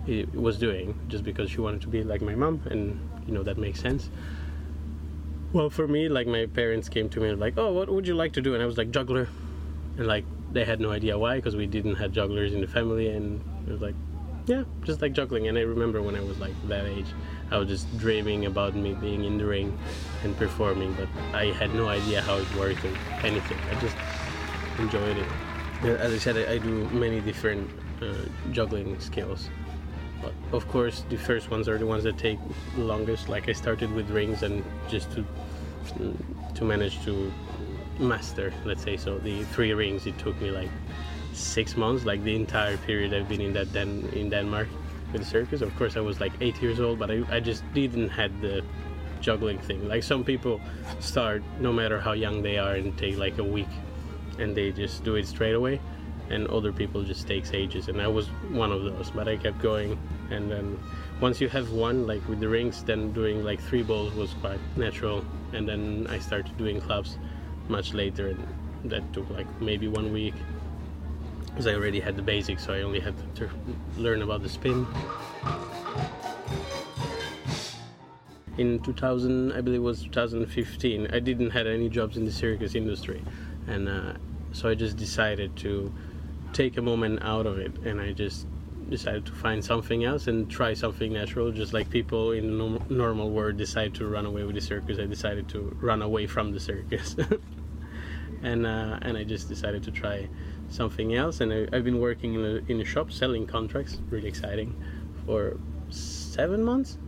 eh, 0.08 0.24
was 0.34 0.58
doing, 0.58 0.94
just 1.08 1.24
because 1.24 1.50
she 1.50 1.60
wanted 1.60 1.80
to 1.82 1.88
be 1.88 2.02
like 2.02 2.22
my 2.22 2.34
mom, 2.34 2.62
and 2.70 3.00
you 3.26 3.34
know 3.34 3.42
that 3.42 3.58
makes 3.58 3.80
sense. 3.80 4.10
Well, 5.52 5.70
for 5.70 5.86
me, 5.86 6.08
like 6.08 6.26
my 6.26 6.46
parents 6.46 6.88
came 6.88 7.08
to 7.10 7.20
me 7.20 7.28
and 7.30 7.40
like, 7.40 7.54
"Oh, 7.56 7.72
what 7.72 7.88
would 7.88 8.06
you 8.06 8.14
like 8.14 8.32
to 8.34 8.42
do?" 8.42 8.54
And 8.54 8.62
I 8.62 8.66
was 8.66 8.76
like, 8.76 8.90
"Juggler," 8.90 9.28
and 9.96 10.06
like 10.06 10.24
they 10.52 10.64
had 10.64 10.80
no 10.80 10.90
idea 10.90 11.18
why 11.18 11.36
because 11.36 11.56
we 11.56 11.66
didn't 11.66 11.96
have 11.96 12.12
jugglers 12.12 12.52
in 12.52 12.60
the 12.60 12.66
family, 12.66 13.08
and 13.08 13.40
it 13.66 13.72
was 13.72 13.80
like, 13.80 13.94
"Yeah, 14.46 14.64
just 14.84 15.00
like 15.02 15.12
juggling." 15.12 15.48
And 15.48 15.56
I 15.56 15.62
remember 15.62 16.02
when 16.02 16.16
I 16.16 16.20
was 16.20 16.38
like 16.38 16.54
that 16.68 16.86
age, 16.86 17.06
I 17.50 17.58
was 17.58 17.68
just 17.68 17.86
dreaming 17.98 18.46
about 18.46 18.74
me 18.74 18.94
being 18.94 19.24
in 19.24 19.38
the 19.38 19.46
ring 19.46 19.78
and 20.22 20.36
performing, 20.36 20.94
but 20.94 21.08
I 21.32 21.46
had 21.46 21.74
no 21.74 21.88
idea 21.88 22.20
how 22.22 22.36
it 22.36 22.54
worked 22.56 22.84
or 22.84 22.94
anything. 23.22 23.58
I 23.70 23.80
just 23.80 23.96
enjoyed 24.78 25.16
it. 25.16 25.28
As 26.00 26.12
I 26.12 26.18
said, 26.18 26.36
I, 26.36 26.52
I 26.52 26.58
do 26.58 26.88
many 26.90 27.20
different 27.20 27.70
uh, 28.00 28.14
juggling 28.52 28.98
skills. 29.00 29.48
But 30.22 30.32
of 30.52 30.66
course, 30.68 31.04
the 31.10 31.16
first 31.16 31.50
ones 31.50 31.68
are 31.68 31.76
the 31.78 31.86
ones 31.86 32.04
that 32.04 32.16
take 32.16 32.38
the 32.76 32.82
longest. 32.82 33.28
Like 33.28 33.48
I 33.48 33.52
started 33.52 33.92
with 33.92 34.08
rings, 34.10 34.42
and 34.42 34.64
just 34.88 35.10
to 35.12 35.24
to 36.54 36.64
manage 36.64 37.02
to 37.04 37.32
master, 37.98 38.52
let's 38.64 38.82
say 38.82 38.96
so, 38.96 39.18
the 39.18 39.44
three 39.44 39.72
rings, 39.74 40.06
it 40.06 40.18
took 40.18 40.40
me 40.40 40.50
like 40.50 40.70
six 41.34 41.76
months, 41.76 42.04
like 42.04 42.22
the 42.24 42.34
entire 42.34 42.76
period 42.76 43.12
I've 43.14 43.28
been 43.28 43.40
in 43.40 43.52
that 43.54 43.72
Dan- 43.72 44.08
in 44.12 44.30
Denmark. 44.30 44.68
with 45.12 45.22
the 45.22 45.28
circus. 45.28 45.60
Of 45.62 45.74
course, 45.76 45.96
I 45.96 46.00
was 46.00 46.20
like 46.20 46.32
eight 46.40 46.60
years 46.60 46.80
old, 46.80 46.98
but 46.98 47.10
I, 47.10 47.22
I 47.30 47.40
just 47.40 47.62
didn't 47.72 48.08
had 48.08 48.40
the 48.40 48.64
juggling 49.20 49.58
thing. 49.58 49.88
Like 49.88 50.02
some 50.02 50.24
people 50.24 50.60
start 50.98 51.42
no 51.60 51.72
matter 51.72 52.00
how 52.00 52.12
young 52.12 52.42
they 52.42 52.58
are 52.58 52.74
and 52.74 52.96
take 52.98 53.16
like 53.16 53.38
a 53.38 53.44
week 53.44 53.68
and 54.38 54.56
they 54.56 54.72
just 54.72 55.04
do 55.04 55.14
it 55.14 55.26
straight 55.26 55.54
away 55.54 55.80
and 56.30 56.46
other 56.48 56.72
people 56.72 57.04
just 57.04 57.26
takes 57.28 57.52
ages 57.52 57.88
and 57.88 58.00
I 58.00 58.08
was 58.08 58.26
one 58.50 58.72
of 58.72 58.82
those 58.82 59.10
but 59.10 59.28
I 59.28 59.36
kept 59.36 59.60
going 59.60 59.98
and 60.30 60.50
then 60.50 60.78
once 61.20 61.40
you 61.40 61.48
have 61.48 61.70
one 61.70 62.06
like 62.06 62.26
with 62.28 62.40
the 62.40 62.48
rings 62.48 62.82
then 62.82 63.12
doing 63.12 63.44
like 63.44 63.60
three 63.60 63.82
balls 63.82 64.14
was 64.14 64.34
quite 64.34 64.58
natural 64.76 65.24
and 65.52 65.68
then 65.68 66.06
I 66.08 66.18
started 66.18 66.56
doing 66.56 66.80
clubs 66.80 67.18
much 67.68 67.92
later 67.94 68.28
and 68.28 68.90
that 68.90 69.12
took 69.12 69.28
like 69.30 69.46
maybe 69.60 69.86
one 69.86 70.12
week 70.12 70.34
because 71.54 71.68
I 71.68 71.74
already 71.74 72.00
had 72.00 72.16
the 72.16 72.22
basics 72.22 72.66
so 72.66 72.74
I 72.74 72.82
only 72.82 72.98
had 72.98 73.14
to 73.36 73.48
learn 73.96 74.22
about 74.22 74.42
the 74.42 74.48
spin. 74.48 74.86
In 78.58 78.80
2000 78.80 79.52
i 79.52 79.60
believe 79.60 79.80
it 79.80 79.82
was 79.82 80.02
2015 80.02 81.08
i 81.12 81.18
didn't 81.20 81.50
have 81.50 81.66
any 81.66 81.88
jobs 81.88 82.16
in 82.16 82.24
the 82.24 82.32
circus 82.32 82.74
industry. 82.74 83.22
And 83.68 83.88
uh, 83.88 84.14
so 84.52 84.68
i 84.68 84.74
just 84.74 84.96
decided 84.96 85.54
to 85.58 85.92
take 86.52 86.76
a 86.76 86.82
moment 86.82 87.20
out 87.22 87.46
of 87.46 87.58
it 87.58 87.76
and 87.84 88.00
i 88.00 88.12
just 88.12 88.46
decided 88.88 89.24
to 89.26 89.32
find 89.32 89.64
something 89.64 90.04
else 90.04 90.26
and 90.26 90.50
try 90.50 90.74
something 90.74 91.12
natural 91.12 91.50
just 91.50 91.72
like 91.72 91.88
people 91.88 92.32
in 92.32 92.46
the 92.46 92.52
norm- 92.52 92.82
normal 92.88 93.30
world 93.30 93.56
decide 93.56 93.94
to 93.94 94.06
run 94.06 94.26
away 94.26 94.44
with 94.44 94.54
the 94.54 94.60
circus. 94.60 94.98
I 94.98 95.06
decided 95.06 95.48
to 95.48 95.74
run 95.80 96.02
away 96.02 96.26
from 96.26 96.52
the 96.52 96.60
circus. 96.60 97.16
And 98.42 98.66
uh, 98.66 98.98
and 99.00 99.16
i 99.16 99.24
just 99.24 99.48
decided 99.48 99.82
to 99.84 99.90
try 99.90 100.28
something 100.74 101.14
else 101.14 101.40
and 101.40 101.52
I, 101.52 101.76
have 101.76 101.84
been 101.84 102.00
working 102.00 102.34
in 102.34 102.44
a, 102.44 102.72
in 102.72 102.80
a 102.80 102.84
shop 102.84 103.12
selling 103.12 103.46
contracts 103.46 103.98
really 104.10 104.28
exciting 104.28 104.74
for 105.24 105.58
seven 105.90 106.64
months 106.64 106.98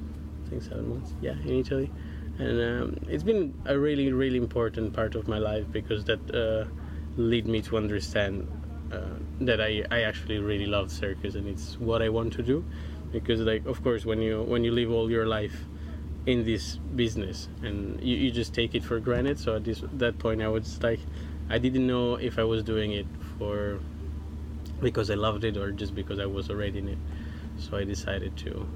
I 0.47 0.51
think 0.51 0.63
seven 0.63 0.89
months, 0.89 1.15
yeah, 1.21 1.33
in 1.33 1.59
Italy. 1.61 1.91
And 2.39 2.61
um, 2.61 2.97
it's 3.09 3.23
been 3.25 3.55
a 3.65 3.79
really, 3.79 4.13
really 4.13 4.37
important 4.37 4.93
part 4.93 5.15
of 5.15 5.27
my 5.27 5.39
life 5.39 5.65
because 5.73 6.05
that 6.05 6.21
uh, 6.35 6.71
led 7.17 7.47
me 7.47 7.63
to 7.63 7.77
understand 7.77 8.47
uh, 8.93 8.99
that 9.41 9.61
I, 9.61 9.85
I 9.91 10.03
actually 10.03 10.39
really 10.39 10.67
love 10.67 10.91
circus 10.93 11.35
and 11.35 11.49
it's 11.49 11.81
what 11.81 12.03
I 12.03 12.09
want 12.11 12.33
to 12.35 12.43
do. 12.43 12.65
Because, 13.11 13.41
like, 13.41 13.65
of 13.67 13.83
course, 13.83 14.05
when 14.05 14.21
you 14.21 14.43
when 14.43 14.65
you 14.65 14.73
live 14.73 14.91
all 14.91 15.11
your 15.11 15.27
life 15.27 15.65
in 16.27 16.45
this 16.45 16.79
business 16.95 17.49
and 17.63 18.01
you, 18.03 18.17
you 18.17 18.31
just 18.31 18.53
take 18.53 18.75
it 18.75 18.85
for 18.85 19.01
granted. 19.01 19.39
So 19.39 19.57
at 19.57 19.65
this 19.65 19.83
that 19.93 20.19
point, 20.19 20.43
I 20.43 20.49
was 20.49 20.83
like, 20.83 21.01
I 21.49 21.59
didn't 21.59 21.87
know 21.87 22.17
if 22.17 22.39
I 22.39 22.45
was 22.45 22.63
doing 22.63 22.93
it 22.93 23.07
for 23.39 23.81
because 24.81 25.11
I 25.11 25.15
loved 25.15 25.45
it 25.45 25.57
or 25.57 25.73
just 25.73 25.95
because 25.95 26.19
I 26.19 26.27
was 26.27 26.51
already 26.51 26.79
in 26.79 26.89
it. 26.89 26.99
So 27.59 27.77
I 27.77 27.85
decided 27.85 28.37
to 28.39 28.67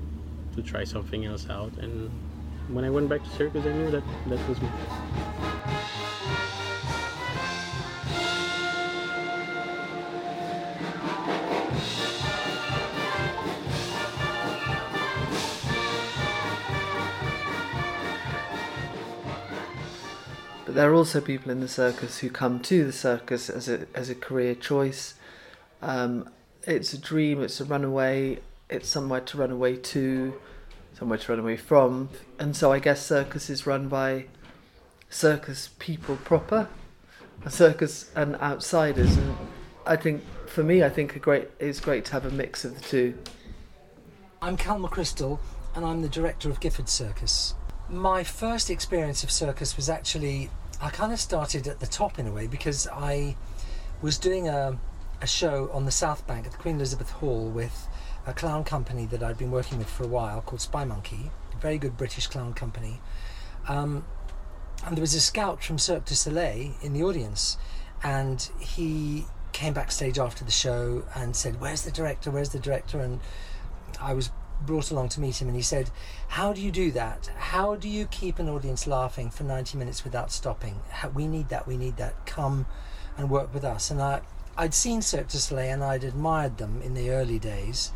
to 0.55 0.62
try 0.62 0.85
something 0.85 1.25
else 1.25 1.49
out. 1.50 1.73
And 1.79 2.11
when 2.69 2.85
I 2.85 2.90
went 2.90 3.09
back 3.09 3.23
to 3.23 3.31
circus, 3.31 3.64
I 3.64 3.73
knew 3.73 3.90
that 3.90 4.05
that 4.26 4.49
was 4.49 4.61
me. 4.61 4.69
But 20.71 20.77
there 20.77 20.91
are 20.93 20.95
also 20.95 21.21
people 21.21 21.50
in 21.50 21.59
the 21.59 21.67
circus 21.67 22.19
who 22.19 22.31
come 22.31 22.61
to 22.61 22.85
the 22.85 22.93
circus 22.93 23.50
as 23.50 23.69
a 23.69 23.89
as 23.93 24.09
a 24.09 24.15
career 24.15 24.55
choice. 24.55 25.15
Um, 25.83 26.31
it's 26.62 26.93
a 26.93 26.99
dream. 26.99 27.43
It's 27.43 27.61
a 27.61 27.65
runaway 27.65 28.39
it's 28.71 28.89
somewhere 28.89 29.21
to 29.21 29.37
run 29.37 29.50
away 29.50 29.77
to, 29.77 30.33
somewhere 30.97 31.19
to 31.19 31.33
run 31.33 31.41
away 31.41 31.57
from. 31.57 32.09
And 32.39 32.57
so 32.57 32.73
I 32.73 32.79
guess 32.79 33.05
circus 33.05 33.50
is 33.50 33.67
run 33.67 33.89
by 33.89 34.27
circus 35.09 35.71
people 35.81 36.17
proper, 36.17 36.69
circus 37.49 38.11
and 38.15 38.37
outsiders. 38.37 39.17
And 39.17 39.37
I 39.85 39.97
think 39.97 40.23
for 40.47 40.62
me, 40.62 40.85
I 40.85 40.89
think 40.89 41.17
a 41.17 41.19
great 41.19 41.50
it's 41.59 41.81
great 41.81 42.05
to 42.07 42.12
have 42.12 42.25
a 42.25 42.31
mix 42.31 42.65
of 42.65 42.77
the 42.77 42.81
two. 42.81 43.19
I'm 44.41 44.57
Cal 44.57 44.79
McCrystal, 44.79 45.41
and 45.75 45.85
I'm 45.85 46.00
the 46.00 46.09
director 46.09 46.49
of 46.49 46.61
Gifford 46.61 46.89
Circus. 46.89 47.55
My 47.89 48.23
first 48.23 48.71
experience 48.71 49.25
of 49.25 49.33
circus 49.33 49.77
was 49.77 49.91
actually 49.91 50.49
I 50.83 50.89
kind 50.91 51.13
of 51.13 51.21
started 51.21 51.69
at 51.69 51.81
the 51.81 51.87
top 51.87 52.19
in 52.19 52.27
a 52.27 52.33
way 52.33 52.47
because 52.47 52.89
I 52.89 53.37
was 54.01 54.19
doing 54.19 54.49
a 54.49 54.79
a 55.23 55.27
show 55.27 55.71
on 55.73 55.85
the 55.85 55.91
South 55.91 56.27
Bank 56.27 56.47
at 56.47 56.53
the 56.53 56.59
Queen 56.59 56.77
Elizabeth 56.77 57.11
Hall 57.11 57.49
with 57.49 57.89
a 58.27 58.33
clown 58.33 58.65
company 58.65 59.07
that 59.07 59.23
I'd 59.23 59.37
been 59.37 59.51
working 59.51 59.79
with 59.79 59.89
for 59.89 60.05
a 60.05 60.09
while 60.09 60.41
called 60.41 60.61
Spymonkey, 60.61 61.31
a 61.53 61.61
very 61.61 61.79
good 61.79 61.97
British 61.97 62.27
clown 62.27 62.55
company. 62.55 63.01
Um, 63.69 64.05
and 64.87 64.97
there 64.97 65.03
was 65.03 65.15
a 65.15 65.21
scout 65.21 65.63
from 65.63 65.79
Cirque 65.79 66.07
du 66.07 66.15
Soleil 66.15 66.73
in 66.81 66.95
the 66.95 67.03
audience, 67.03 67.59
and 68.03 68.49
he 68.59 69.27
came 69.53 69.75
backstage 69.75 70.19
after 70.19 70.45
the 70.45 70.51
show 70.51 71.05
and 71.15 71.37
said, 71.37 71.61
"Where's 71.61 71.83
the 71.83 71.91
director? 71.91 72.31
Where's 72.31 72.51
the 72.51 72.59
director?" 72.59 73.01
And 73.01 73.21
I 74.01 74.15
was 74.15 74.31
brought 74.67 74.90
along 74.90 75.11
to 75.11 75.21
meet 75.21 75.40
him, 75.40 75.49
and 75.49 75.57
he 75.57 75.62
said, 75.62 75.90
"How 76.29 76.52
do 76.52 76.61
you 76.61 76.71
do 76.71 76.90
that? 76.93 77.31
How 77.37 77.75
do 77.75 77.88
you 77.88 78.07
keep 78.07 78.38
an 78.38 78.49
audience 78.49 78.87
laughing 78.87 79.31
for 79.31 79.45
90 79.45 79.79
minutes 79.79 80.05
without 80.05 80.31
stopping? 80.33 80.81
We 81.14 81.26
need 81.26 81.49
that. 81.49 81.67
We 81.67 81.76
need 81.76 81.97
that. 81.97 82.26
Come 82.26 82.67
and 83.17 83.31
work 83.31 83.52
with 83.52 83.64
us." 83.64 83.90
And 83.90 84.00
I, 84.00 84.23
I'd 84.57 84.75
seen 84.75 85.02
Cirque 85.02 85.29
du 85.29 85.38
Soleil 85.38 85.73
and 85.73 85.85
I'd 85.85 86.05
admired 86.05 86.59
them 86.59 86.83
in 86.83 86.95
the 86.95 87.11
early 87.11 87.38
days, 87.38 87.93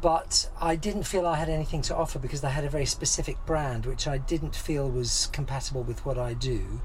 but 0.00 0.48
I 0.60 0.76
didn't 0.76 1.04
feel 1.04 1.26
I 1.26 1.36
had 1.36 1.48
anything 1.48 1.82
to 1.82 1.96
offer 1.96 2.18
because 2.18 2.40
they 2.40 2.50
had 2.50 2.64
a 2.64 2.70
very 2.70 2.86
specific 2.86 3.44
brand 3.46 3.86
which 3.86 4.06
I 4.06 4.18
didn't 4.18 4.56
feel 4.56 4.88
was 4.88 5.28
compatible 5.32 5.82
with 5.82 6.04
what 6.04 6.18
I 6.18 6.34
do. 6.34 6.80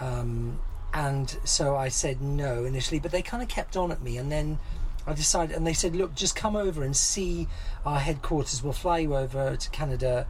Um, 0.00 0.60
and 0.92 1.36
so 1.44 1.76
I 1.76 1.88
said 1.88 2.20
no 2.20 2.64
initially, 2.64 2.98
but 2.98 3.12
they 3.12 3.22
kind 3.22 3.42
of 3.42 3.48
kept 3.48 3.76
on 3.76 3.92
at 3.92 4.02
me, 4.02 4.16
and 4.16 4.30
then 4.32 4.58
I 5.06 5.14
decided, 5.14 5.56
and 5.56 5.66
they 5.66 5.72
said, 5.72 5.96
"Look, 5.96 6.14
just 6.14 6.36
come 6.36 6.56
over 6.56 6.82
and 6.82 6.96
see 6.96 7.48
our 7.84 7.98
headquarters. 7.98 8.62
We'll 8.62 8.72
fly 8.72 8.98
you 8.98 9.16
over 9.16 9.56
to 9.56 9.70
Canada, 9.70 10.26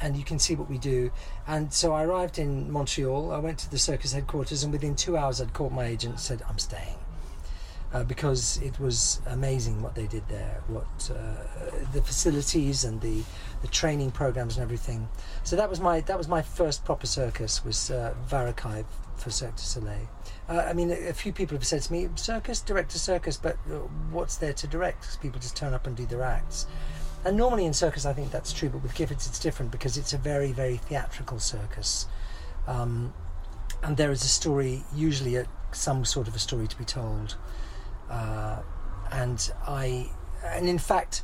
and 0.00 0.16
you 0.16 0.24
can 0.24 0.38
see 0.38 0.54
what 0.54 0.68
we 0.70 0.78
do." 0.78 1.10
And 1.46 1.72
so 1.72 1.92
I 1.92 2.04
arrived 2.04 2.38
in 2.38 2.70
Montreal. 2.70 3.32
I 3.32 3.38
went 3.38 3.58
to 3.60 3.70
the 3.70 3.78
circus 3.78 4.12
headquarters, 4.12 4.62
and 4.62 4.72
within 4.72 4.94
two 4.94 5.16
hours, 5.16 5.40
I'd 5.40 5.52
called 5.52 5.72
my 5.72 5.84
agent 5.84 6.14
and 6.14 6.20
said, 6.20 6.42
"I'm 6.48 6.58
staying." 6.58 6.96
uh, 7.94 8.02
because 8.02 8.60
it 8.60 8.78
was 8.80 9.20
amazing 9.26 9.80
what 9.80 9.94
they 9.94 10.08
did 10.08 10.28
there, 10.28 10.60
what 10.66 11.10
uh, 11.10 11.70
the 11.92 12.02
facilities 12.02 12.84
and 12.84 13.00
the, 13.00 13.22
the 13.62 13.68
training 13.68 14.10
programs 14.10 14.56
and 14.56 14.64
everything. 14.64 15.08
So 15.44 15.54
that 15.56 15.70
was 15.70 15.80
my 15.80 16.00
that 16.00 16.18
was 16.18 16.26
my 16.26 16.42
first 16.42 16.84
proper 16.84 17.06
circus 17.06 17.64
was 17.64 17.90
uh, 17.90 18.12
for 18.28 19.30
Cirque 19.30 19.56
du 19.56 19.62
Soleil. 19.62 20.08
Uh, 20.48 20.58
I 20.68 20.74
mean, 20.74 20.90
a, 20.90 21.12
few 21.14 21.32
people 21.32 21.56
have 21.56 21.66
said 21.66 21.82
to 21.82 21.92
me, 21.92 22.08
"Circus, 22.16 22.60
direct 22.60 22.94
a 22.94 22.98
circus," 22.98 23.36
but 23.36 23.56
uh, 23.70 23.76
what's 24.10 24.36
there 24.36 24.52
to 24.52 24.66
direct? 24.66 25.00
Because 25.00 25.16
people 25.16 25.40
just 25.40 25.56
turn 25.56 25.72
up 25.72 25.86
and 25.86 25.96
do 25.96 26.04
their 26.04 26.22
acts. 26.22 26.66
And 27.24 27.38
normally 27.38 27.64
in 27.64 27.72
circus, 27.72 28.04
I 28.04 28.12
think 28.12 28.30
that's 28.30 28.52
true, 28.52 28.68
but 28.68 28.82
with 28.82 28.94
Giffords, 28.94 29.26
it's 29.26 29.38
different 29.38 29.72
because 29.72 29.96
it's 29.96 30.12
a 30.12 30.18
very, 30.18 30.52
very 30.52 30.76
theatrical 30.76 31.38
circus. 31.38 32.06
Um, 32.66 33.14
and 33.82 33.96
there 33.96 34.10
is 34.10 34.22
a 34.22 34.28
story, 34.28 34.84
usually 34.94 35.36
a, 35.36 35.46
some 35.72 36.04
sort 36.04 36.28
of 36.28 36.34
a 36.34 36.38
story 36.38 36.66
to 36.68 36.76
be 36.76 36.84
told. 36.84 37.36
Uh, 38.10 38.58
and 39.10 39.50
I, 39.66 40.10
and 40.44 40.68
in 40.68 40.78
fact, 40.78 41.22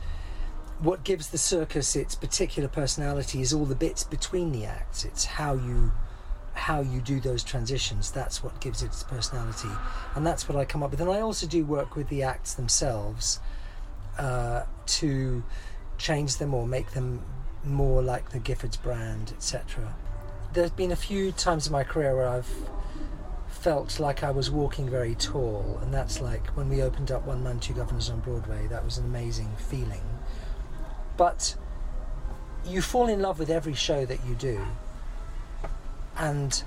what 0.78 1.04
gives 1.04 1.28
the 1.28 1.38
circus 1.38 1.94
its 1.94 2.14
particular 2.14 2.68
personality 2.68 3.42
is 3.42 3.52
all 3.52 3.66
the 3.66 3.74
bits 3.74 4.02
between 4.02 4.52
the 4.52 4.64
acts. 4.64 5.04
It's 5.04 5.26
how 5.26 5.52
you 5.54 5.92
how 6.60 6.82
you 6.82 7.00
do 7.00 7.20
those 7.20 7.42
transitions. 7.42 8.10
That's 8.10 8.44
what 8.44 8.60
gives 8.60 8.82
it 8.82 8.86
its 8.86 9.02
personality, 9.02 9.70
and 10.14 10.26
that's 10.26 10.46
what 10.46 10.58
I 10.58 10.66
come 10.66 10.82
up 10.82 10.90
with. 10.90 11.00
And 11.00 11.10
I 11.10 11.20
also 11.20 11.46
do 11.46 11.64
work 11.64 11.96
with 11.96 12.08
the 12.08 12.22
acts 12.22 12.52
themselves 12.54 13.40
uh, 14.18 14.64
to 14.86 15.42
change 15.96 16.36
them 16.36 16.52
or 16.52 16.66
make 16.66 16.90
them 16.90 17.22
more 17.64 18.02
like 18.02 18.30
the 18.30 18.38
Giffords 18.38 18.80
brand, 18.80 19.32
etc. 19.34 19.94
There's 20.52 20.70
been 20.70 20.92
a 20.92 20.96
few 20.96 21.32
times 21.32 21.66
in 21.66 21.72
my 21.72 21.82
career 21.82 22.14
where 22.14 22.28
I've 22.28 22.52
felt 23.48 23.98
like 23.98 24.22
I 24.22 24.30
was 24.30 24.50
walking 24.50 24.88
very 24.90 25.14
tall, 25.14 25.78
and 25.80 25.94
that's 25.94 26.20
like 26.20 26.46
when 26.48 26.68
we 26.68 26.82
opened 26.82 27.10
up 27.10 27.26
One 27.26 27.42
Man 27.42 27.58
Two 27.58 27.72
Guvnors 27.72 28.12
on 28.12 28.20
Broadway. 28.20 28.66
That 28.66 28.84
was 28.84 28.98
an 28.98 29.06
amazing 29.06 29.50
feeling. 29.56 30.02
But 31.16 31.56
you 32.66 32.82
fall 32.82 33.08
in 33.08 33.22
love 33.22 33.38
with 33.38 33.48
every 33.48 33.74
show 33.74 34.04
that 34.04 34.26
you 34.26 34.34
do, 34.34 34.60
and 36.20 36.62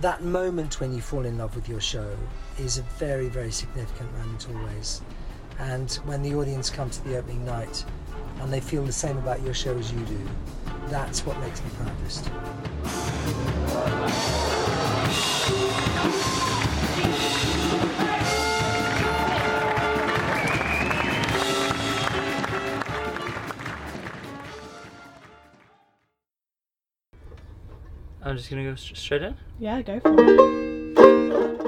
that 0.00 0.24
moment 0.24 0.80
when 0.80 0.92
you 0.92 1.00
fall 1.00 1.24
in 1.24 1.38
love 1.38 1.54
with 1.54 1.68
your 1.68 1.80
show 1.80 2.16
is 2.58 2.78
a 2.78 2.82
very, 2.98 3.28
very 3.28 3.52
significant 3.52 4.12
moment 4.18 4.48
always. 4.52 5.02
And 5.58 5.92
when 6.06 6.22
the 6.22 6.34
audience 6.34 6.70
come 6.70 6.90
to 6.90 7.04
the 7.04 7.18
opening 7.18 7.44
night 7.44 7.84
and 8.40 8.52
they 8.52 8.60
feel 8.60 8.84
the 8.84 8.92
same 8.92 9.18
about 9.18 9.42
your 9.42 9.54
show 9.54 9.76
as 9.78 9.92
you 9.92 10.00
do, 10.06 10.18
that's 10.88 11.24
what 11.24 11.38
makes 11.40 11.62
me 11.62 11.70
proudest. 11.76 12.30
I'm 28.32 28.38
just 28.38 28.48
gonna 28.48 28.64
go 28.64 28.74
straight 28.76 29.20
in. 29.20 29.34
Yeah, 29.58 29.82
go 29.82 30.00
for 30.00 30.14
it. 30.18 31.61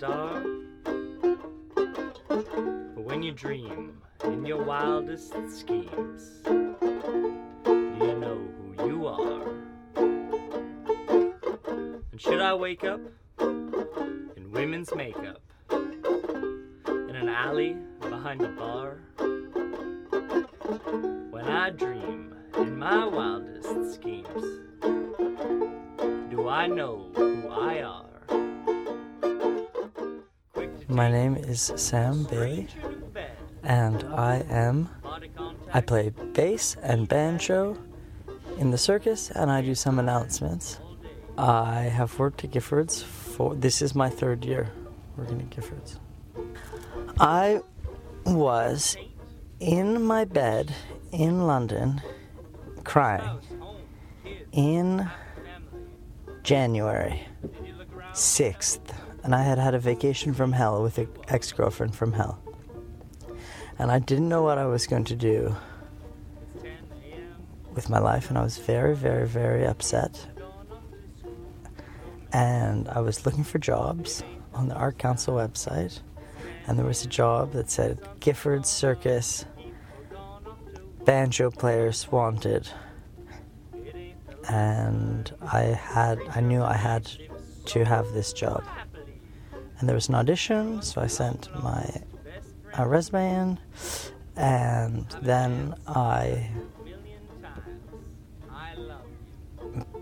Star. 0.00 0.40
When 2.96 3.22
you 3.22 3.32
dream 3.32 4.00
in 4.24 4.46
your 4.46 4.64
wildest 4.64 5.34
schemes, 5.50 6.40
do 6.46 6.78
you 8.00 8.14
know 8.18 8.40
who 8.56 8.86
you 8.86 9.06
are? 9.06 9.50
And 12.12 12.18
should 12.18 12.40
I 12.40 12.54
wake 12.54 12.82
up 12.82 13.02
in 13.40 14.50
women's 14.50 14.94
makeup 14.94 15.42
in 15.70 17.14
an 17.14 17.28
alley 17.28 17.76
behind 18.00 18.40
a 18.40 18.48
bar? 18.48 19.00
When 21.30 21.44
I 21.44 21.68
dream 21.68 22.34
in 22.56 22.78
my 22.78 23.04
wildest 23.04 23.96
schemes, 23.96 24.44
do 26.30 26.48
I 26.48 26.66
know 26.68 27.10
who 27.14 27.50
I 27.50 27.82
are? 27.82 28.09
My 30.90 31.08
name 31.08 31.36
is 31.36 31.72
Sam 31.76 32.24
Bailey, 32.24 32.66
and 33.62 34.02
I 34.12 34.44
am. 34.50 34.88
I 35.72 35.80
play 35.80 36.10
bass 36.32 36.76
and 36.82 37.06
banjo 37.06 37.78
in 38.58 38.72
the 38.72 38.78
circus, 38.78 39.30
and 39.30 39.52
I 39.52 39.62
do 39.62 39.76
some 39.76 40.00
announcements. 40.00 40.80
I 41.38 41.82
have 41.82 42.18
worked 42.18 42.42
at 42.42 42.50
Giffords 42.50 43.04
for. 43.04 43.54
This 43.54 43.82
is 43.82 43.94
my 43.94 44.08
third 44.08 44.44
year 44.44 44.72
working 45.16 45.40
at 45.40 45.50
Giffords. 45.50 45.98
I 47.20 47.60
was 48.26 48.96
in 49.60 50.02
my 50.02 50.24
bed 50.24 50.74
in 51.12 51.46
London 51.46 52.02
crying 52.82 53.38
in 54.50 55.08
January 56.42 57.22
6th, 58.12 58.92
and 59.22 59.34
I 59.34 59.42
had 59.42 59.58
had 59.58 59.74
a 59.74 59.78
vacation 59.78 60.32
from 60.34 60.52
hell 60.52 60.82
with 60.82 60.98
an 60.98 61.08
ex 61.28 61.52
girlfriend 61.52 61.94
from 61.94 62.12
hell. 62.12 62.38
And 63.78 63.90
I 63.90 63.98
didn't 63.98 64.28
know 64.28 64.42
what 64.42 64.58
I 64.58 64.66
was 64.66 64.86
going 64.86 65.04
to 65.04 65.16
do 65.16 65.56
with 67.74 67.88
my 67.88 67.98
life, 67.98 68.28
and 68.28 68.38
I 68.38 68.42
was 68.42 68.58
very, 68.58 68.94
very, 68.94 69.26
very 69.26 69.66
upset. 69.66 70.26
And 72.32 72.88
I 72.88 73.00
was 73.00 73.24
looking 73.24 73.44
for 73.44 73.58
jobs 73.58 74.22
on 74.54 74.68
the 74.68 74.74
Art 74.74 74.98
Council 74.98 75.34
website, 75.34 76.00
and 76.66 76.78
there 76.78 76.86
was 76.86 77.04
a 77.04 77.08
job 77.08 77.52
that 77.52 77.70
said 77.70 77.98
Gifford 78.20 78.66
Circus 78.66 79.44
banjo 81.04 81.50
players 81.50 82.10
wanted. 82.10 82.68
And 84.48 85.32
I 85.40 85.60
had, 85.60 86.18
I 86.34 86.40
knew 86.40 86.62
I 86.62 86.74
had 86.74 87.10
to 87.66 87.84
have 87.84 88.12
this 88.12 88.32
job. 88.32 88.64
And 89.80 89.88
there 89.88 89.96
was 89.96 90.10
an 90.10 90.14
audition, 90.14 90.82
so 90.82 91.00
I 91.00 91.06
sent 91.06 91.48
my 91.62 92.02
uh, 92.78 92.86
resume 92.86 93.34
in, 93.34 93.58
and 94.36 95.06
then 95.22 95.74
I 95.86 96.50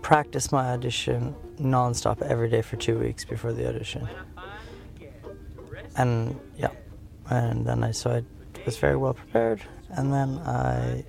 practiced 0.01 0.51
my 0.51 0.71
audition 0.71 1.33
nonstop 1.61 2.21
every 2.21 2.49
day 2.49 2.61
for 2.61 2.75
two 2.75 2.99
weeks 2.99 3.23
before 3.23 3.53
the 3.53 3.69
audition. 3.69 4.05
And 5.95 6.37
yeah, 6.57 6.71
and 7.29 7.65
then 7.65 7.81
I 7.81 7.91
so 7.91 8.11
I 8.11 8.23
was 8.65 8.77
very 8.77 8.97
well 8.97 9.13
prepared, 9.13 9.61
and 9.91 10.11
then 10.11 10.39
I 10.39 11.05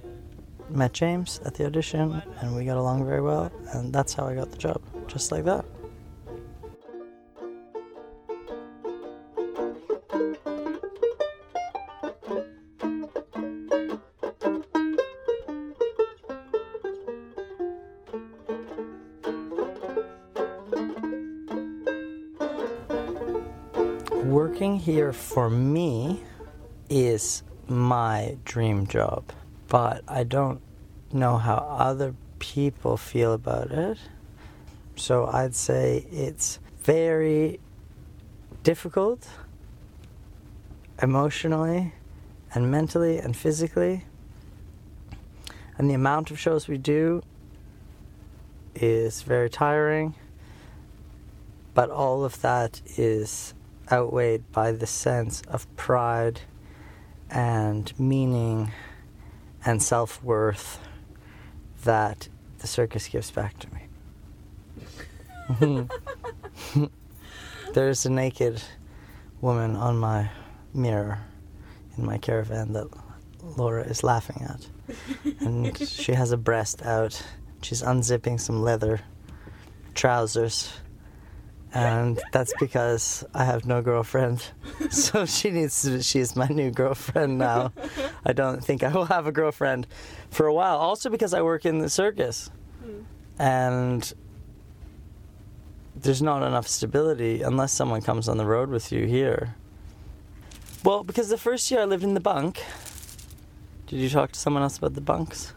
met 0.69 0.93
James 0.93 1.41
at 1.45 1.55
the 1.55 1.67
audition, 1.67 2.23
and 2.41 2.55
we 2.55 2.65
got 2.65 2.77
along 2.77 3.05
very 3.05 3.21
well, 3.21 3.51
and 3.73 3.93
that's 3.93 4.15
how 4.15 4.27
I 4.27 4.37
got 4.37 4.53
the 4.53 4.59
job, 4.59 4.81
just 5.09 5.33
like 5.33 5.45
that. 5.45 5.65
Working 24.31 24.79
here 24.79 25.13
for 25.13 25.51
me 25.51 26.23
is 26.89 27.43
my 27.67 28.37
dream 28.45 28.87
job, 28.87 29.25
but 29.67 30.05
I 30.07 30.23
don't 30.23 30.61
know 31.13 31.37
how 31.37 31.57
other 31.57 32.15
people 32.39 32.97
feel 32.97 33.33
about 33.33 33.73
it. 33.73 33.99
So 34.95 35.27
I'd 35.27 35.57
say 35.57 36.07
it's 36.13 36.61
very 36.79 37.59
difficult 38.63 39.27
emotionally 41.03 41.93
and 42.55 42.71
mentally 42.71 43.19
and 43.19 43.37
physically. 43.37 44.05
And 45.77 45.91
the 45.91 45.95
amount 45.95 46.31
of 46.31 46.39
shows 46.39 46.69
we 46.69 46.79
do 46.79 47.25
is 48.77 49.23
very 49.23 49.51
tiring, 49.51 50.15
but 51.75 51.91
all 51.91 52.25
of 52.25 52.41
that 52.43 52.81
is 52.97 53.55
outweighed 53.91 54.53
by 54.53 54.73
the 54.73 54.87
sense 54.87 55.43
of 55.49 55.75
pride 55.77 56.43
and 57.31 57.99
meaning 57.99 58.73
and 59.65 59.83
self 59.83 60.23
worth 60.23 60.79
that 61.85 62.29
the 62.59 62.67
circus 62.67 63.09
gives 63.09 63.31
back 63.31 63.59
to 63.59 63.69
me. 63.75 63.81
There's 67.75 68.07
a 68.07 68.11
naked 68.11 68.63
woman 69.41 69.77
on 69.77 69.99
my 69.99 70.31
mirror 70.75 71.21
in 71.97 72.05
my 72.05 72.19
caravan 72.19 72.73
that 72.73 72.89
Laura 73.43 73.85
is 73.85 74.05
laughing 74.05 74.47
at. 74.49 74.69
And 75.41 75.77
she 75.89 76.13
has 76.13 76.33
a 76.33 76.37
breast 76.37 76.83
out. 76.83 77.23
She's 77.63 77.83
unzipping 77.83 78.41
some 78.41 78.63
leather 78.63 79.01
trousers. 79.95 80.73
And 81.73 82.21
that's 82.33 82.53
because 82.59 83.25
I 83.33 83.45
have 83.45 83.65
no 83.65 83.83
girlfriend. 83.83 84.45
So 84.91 85.25
she 85.25 85.51
needs 85.51 85.83
to, 85.83 86.03
she's 86.03 86.35
my 86.35 86.49
new 86.49 86.73
girlfriend 86.73 87.39
now. 87.39 87.73
I 88.25 88.33
don't 88.33 88.65
think 88.65 88.83
I 88.83 88.89
will 88.89 89.05
have 89.05 89.29
a 89.29 89.33
girlfriend 89.33 89.87
for 90.31 90.47
a 90.47 90.53
while. 90.53 90.79
Also 90.79 91.11
because 91.11 91.33
I 91.33 91.43
work 91.43 91.65
in 91.65 91.79
the 91.79 91.89
circus. 91.89 92.51
Hmm. 92.83 93.03
And 93.41 94.13
there's 95.95 96.23
not 96.23 96.43
enough 96.43 96.67
stability 96.67 97.43
unless 97.43 97.73
someone 97.73 98.01
comes 98.01 98.29
on 98.29 98.37
the 98.37 98.47
road 98.47 98.69
with 98.69 98.91
you 98.91 99.07
here. 99.07 99.55
Well, 100.83 101.05
because 101.05 101.29
the 101.29 101.39
first 101.39 101.71
year 101.71 101.83
I 101.83 101.85
lived 101.85 102.03
in 102.03 102.15
the 102.15 102.21
bunk. 102.21 102.65
Did 103.87 104.01
you 104.01 104.09
talk 104.09 104.33
to 104.33 104.41
someone 104.41 104.65
else 104.65 104.79
about 104.79 104.95
the 104.95 105.01
bunks? 105.01 105.53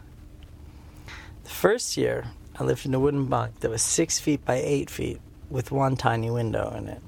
The 1.42 1.50
first 1.50 1.96
year 1.96 2.26
I 2.56 2.62
lived 2.62 2.86
in 2.86 2.94
a 2.94 3.00
wooden 3.00 3.24
bunk 3.24 3.60
that 3.60 3.70
was 3.70 3.82
six 3.82 4.20
feet 4.20 4.44
by 4.44 4.56
eight 4.56 4.90
feet 4.90 5.20
with 5.54 5.70
one 5.70 5.94
tiny 5.94 6.30
window 6.30 6.74
in 6.76 6.88
it. 6.88 7.00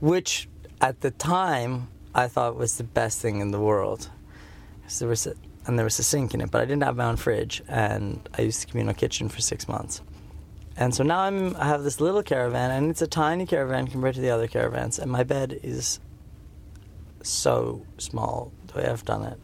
Which 0.00 0.48
at 0.80 1.00
the 1.00 1.12
time 1.12 1.88
I 2.12 2.26
thought 2.26 2.56
was 2.56 2.76
the 2.76 2.84
best 2.84 3.20
thing 3.20 3.40
in 3.40 3.52
the 3.52 3.60
world. 3.60 4.10
'Cause 4.82 4.98
there 4.98 5.08
was 5.08 5.24
a, 5.28 5.34
and 5.64 5.78
there 5.78 5.84
was 5.84 5.98
a 6.00 6.02
sink 6.02 6.34
in 6.34 6.40
it, 6.40 6.50
but 6.50 6.60
I 6.60 6.64
didn't 6.64 6.82
have 6.82 6.96
my 6.96 7.04
own 7.04 7.16
fridge, 7.16 7.62
and 7.68 8.28
I 8.36 8.42
used 8.42 8.62
the 8.62 8.66
communal 8.66 8.94
kitchen 8.94 9.28
for 9.28 9.40
six 9.40 9.68
months. 9.68 10.02
And 10.76 10.92
so 10.92 11.04
now 11.04 11.20
I'm 11.20 11.54
I 11.56 11.66
have 11.66 11.84
this 11.84 12.00
little 12.00 12.24
caravan, 12.24 12.70
and 12.72 12.90
it's 12.90 13.02
a 13.02 13.06
tiny 13.06 13.46
caravan 13.46 13.86
compared 13.86 14.16
to 14.16 14.20
the 14.20 14.30
other 14.30 14.48
caravans, 14.48 14.98
and 14.98 15.08
my 15.10 15.22
bed 15.22 15.60
is 15.62 16.00
so 17.22 17.82
small 17.98 18.50
the 18.66 18.78
way 18.78 18.86
I've 18.88 19.04
done 19.04 19.22
it. 19.22 19.38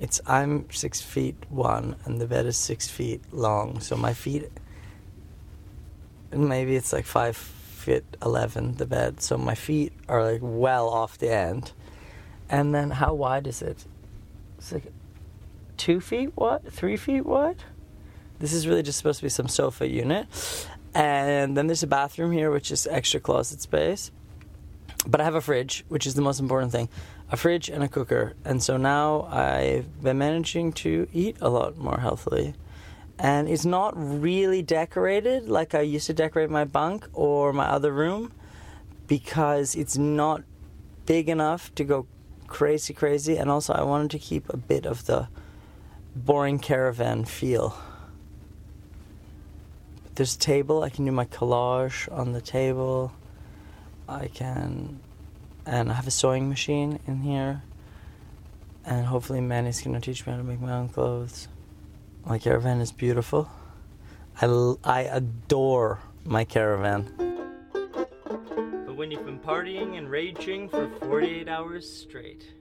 It's 0.00 0.22
I'm 0.26 0.70
six 0.70 1.02
feet 1.02 1.36
one, 1.50 1.96
and 2.04 2.18
the 2.18 2.26
bed 2.26 2.46
is 2.46 2.56
six 2.56 2.88
feet 2.88 3.20
long, 3.30 3.80
so 3.80 3.94
my 3.96 4.14
feet. 4.14 4.50
Maybe 6.36 6.76
it's 6.76 6.92
like 6.92 7.06
five 7.06 7.36
feet 7.36 8.04
eleven 8.22 8.76
the 8.76 8.86
bed, 8.86 9.20
so 9.20 9.38
my 9.38 9.54
feet 9.54 9.92
are 10.08 10.22
like 10.22 10.40
well 10.42 10.88
off 10.88 11.18
the 11.18 11.30
end. 11.30 11.72
And 12.48 12.74
then 12.74 12.90
how 12.90 13.14
wide 13.14 13.46
is 13.46 13.62
it? 13.62 13.84
It's 14.58 14.72
like 14.72 14.92
two 15.76 16.00
feet 16.00 16.36
wide, 16.36 16.70
three 16.70 16.96
feet 16.96 17.26
wide. 17.26 17.62
This 18.38 18.52
is 18.52 18.66
really 18.66 18.82
just 18.82 18.98
supposed 18.98 19.20
to 19.20 19.24
be 19.24 19.30
some 19.30 19.48
sofa 19.48 19.86
unit. 19.86 20.26
And 20.94 21.56
then 21.56 21.66
there's 21.66 21.82
a 21.82 21.86
bathroom 21.86 22.32
here, 22.32 22.50
which 22.50 22.70
is 22.70 22.86
extra 22.86 23.20
closet 23.20 23.60
space. 23.60 24.10
But 25.06 25.20
I 25.20 25.24
have 25.24 25.34
a 25.34 25.40
fridge, 25.40 25.84
which 25.88 26.06
is 26.06 26.14
the 26.14 26.22
most 26.22 26.40
important 26.40 26.72
thing 26.72 26.88
a 27.30 27.36
fridge 27.36 27.68
and 27.68 27.82
a 27.82 27.88
cooker. 27.88 28.34
And 28.44 28.62
so 28.62 28.76
now 28.76 29.22
I've 29.22 30.02
been 30.02 30.18
managing 30.18 30.72
to 30.74 31.08
eat 31.12 31.36
a 31.40 31.48
lot 31.48 31.76
more 31.76 31.98
healthily. 31.98 32.54
And 33.18 33.48
it's 33.48 33.64
not 33.64 33.94
really 33.96 34.62
decorated 34.62 35.48
like 35.48 35.74
I 35.74 35.80
used 35.80 36.06
to 36.08 36.14
decorate 36.14 36.50
my 36.50 36.64
bunk 36.64 37.08
or 37.14 37.52
my 37.52 37.66
other 37.66 37.92
room 37.92 38.32
because 39.06 39.74
it's 39.74 39.96
not 39.96 40.42
big 41.06 41.28
enough 41.28 41.74
to 41.76 41.84
go 41.84 42.06
crazy, 42.46 42.92
crazy. 42.92 43.36
And 43.36 43.50
also, 43.50 43.72
I 43.72 43.82
wanted 43.82 44.10
to 44.12 44.18
keep 44.18 44.48
a 44.52 44.56
bit 44.56 44.84
of 44.86 45.06
the 45.06 45.28
boring 46.14 46.58
caravan 46.58 47.24
feel. 47.24 47.76
There's 50.14 50.34
a 50.34 50.38
table, 50.38 50.82
I 50.82 50.88
can 50.88 51.04
do 51.04 51.12
my 51.12 51.26
collage 51.26 52.10
on 52.10 52.32
the 52.32 52.40
table. 52.40 53.12
I 54.08 54.28
can, 54.28 55.00
and 55.66 55.90
I 55.90 55.94
have 55.94 56.06
a 56.06 56.10
sewing 56.10 56.48
machine 56.48 57.00
in 57.06 57.20
here. 57.20 57.62
And 58.84 59.04
hopefully, 59.06 59.40
Manny's 59.40 59.82
gonna 59.82 60.00
teach 60.00 60.24
me 60.26 60.32
how 60.32 60.38
to 60.38 60.44
make 60.44 60.60
my 60.60 60.72
own 60.72 60.88
clothes. 60.88 61.48
My 62.26 62.38
caravan 62.40 62.80
is 62.80 62.90
beautiful. 62.90 63.48
I, 64.42 64.46
l- 64.46 64.80
I 64.82 65.02
adore 65.02 66.00
my 66.24 66.42
caravan. 66.44 67.12
But 67.72 68.96
when 68.96 69.12
you've 69.12 69.24
been 69.24 69.38
partying 69.38 69.96
and 69.96 70.10
raging 70.10 70.68
for 70.68 70.88
48 71.06 71.48
hours 71.48 71.88
straight, 71.88 72.52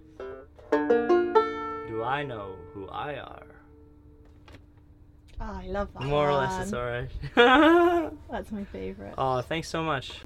do 0.71 2.03
I 2.03 2.23
know 2.23 2.53
who 2.73 2.87
I 2.89 3.15
are? 3.15 3.47
Oh, 5.41 5.59
I 5.63 5.65
love 5.67 5.91
that. 5.93 6.03
More 6.03 6.29
or 6.29 6.35
less, 6.35 6.61
it's 6.61 6.73
alright. 6.73 7.09
That's 8.31 8.51
my 8.51 8.65
favourite. 8.65 9.15
oh, 9.17 9.41
thanks 9.41 9.67
so 9.67 9.81
much. 9.81 10.21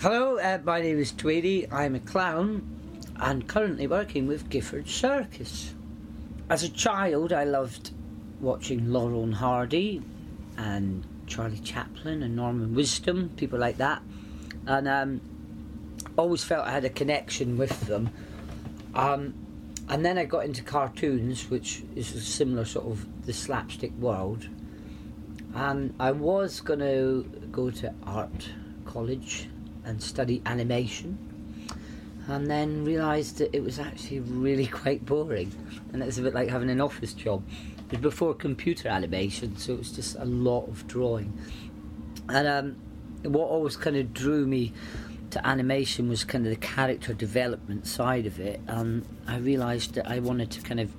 Hello, 0.00 0.38
uh, 0.38 0.58
my 0.64 0.80
name 0.80 0.98
is 0.98 1.12
Tweedy. 1.12 1.70
I'm 1.70 1.94
a 1.94 2.00
clown 2.00 2.66
and 3.16 3.46
currently 3.46 3.86
working 3.86 4.26
with 4.26 4.48
Gifford 4.48 4.88
Circus. 4.88 5.74
As 6.48 6.62
a 6.62 6.68
child, 6.70 7.32
I 7.34 7.44
loved 7.44 7.90
watching 8.40 8.92
Laurel 8.92 9.24
and 9.24 9.34
Hardy 9.34 10.02
and 10.56 11.04
Charlie 11.26 11.58
Chaplin 11.58 12.22
and 12.22 12.36
Norman 12.36 12.74
Wisdom, 12.74 13.30
people 13.36 13.58
like 13.58 13.76
that, 13.78 14.02
and 14.66 14.88
um, 14.88 15.20
always 16.16 16.42
felt 16.42 16.66
I 16.66 16.70
had 16.70 16.84
a 16.84 16.90
connection 16.90 17.56
with 17.56 17.80
them. 17.82 18.10
Um, 18.94 19.34
and 19.88 20.04
then 20.04 20.18
I 20.18 20.24
got 20.24 20.44
into 20.44 20.62
cartoons, 20.62 21.48
which 21.48 21.82
is 21.96 22.14
a 22.14 22.20
similar 22.20 22.64
sort 22.64 22.86
of 22.86 23.26
the 23.26 23.32
slapstick 23.32 23.92
world. 23.92 24.48
And 25.54 25.94
I 25.98 26.12
was 26.12 26.60
going 26.60 26.80
to 26.80 27.24
go 27.50 27.70
to 27.70 27.94
art 28.04 28.50
college 28.84 29.48
and 29.84 30.02
study 30.02 30.42
animation, 30.44 31.16
and 32.26 32.50
then 32.50 32.84
realised 32.84 33.38
that 33.38 33.54
it 33.54 33.62
was 33.62 33.78
actually 33.78 34.20
really 34.20 34.66
quite 34.82 35.06
boring, 35.06 35.52
and 35.92 36.02
it's 36.02 36.18
a 36.18 36.22
bit 36.22 36.34
like 36.34 36.48
having 36.48 36.68
an 36.68 36.80
office 36.80 37.14
job. 37.14 37.42
Was 37.90 38.00
before 38.00 38.34
computer 38.34 38.88
animation, 38.88 39.56
so 39.56 39.72
it 39.72 39.78
was 39.78 39.92
just 39.92 40.16
a 40.16 40.24
lot 40.24 40.68
of 40.68 40.86
drawing. 40.86 41.32
And 42.28 42.46
um, 42.46 42.76
what 43.22 43.48
always 43.48 43.76
kind 43.76 43.96
of 43.96 44.12
drew 44.12 44.46
me 44.46 44.72
to 45.30 45.46
animation 45.46 46.08
was 46.08 46.24
kind 46.24 46.46
of 46.46 46.50
the 46.50 46.60
character 46.60 47.14
development 47.14 47.86
side 47.86 48.26
of 48.26 48.38
it. 48.40 48.60
And 48.66 49.06
I 49.26 49.38
realised 49.38 49.94
that 49.94 50.08
I 50.08 50.18
wanted 50.18 50.50
to 50.52 50.60
kind 50.62 50.80
of 50.80 50.94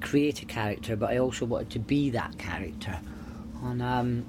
create 0.00 0.42
a 0.42 0.44
character, 0.44 0.96
but 0.96 1.10
I 1.10 1.18
also 1.18 1.44
wanted 1.44 1.70
to 1.70 1.78
be 1.78 2.10
that 2.10 2.38
character. 2.38 3.00
And 3.64 3.82
um, 3.82 4.24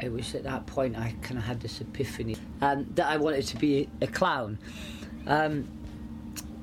it 0.00 0.12
was 0.12 0.34
at 0.34 0.44
that 0.44 0.66
point 0.66 0.96
I 0.96 1.14
kind 1.22 1.38
of 1.38 1.44
had 1.44 1.60
this 1.60 1.80
epiphany 1.80 2.36
um, 2.60 2.86
that 2.94 3.06
I 3.06 3.16
wanted 3.16 3.46
to 3.48 3.56
be 3.56 3.88
a 4.00 4.06
clown. 4.06 4.58
Um, 5.26 5.68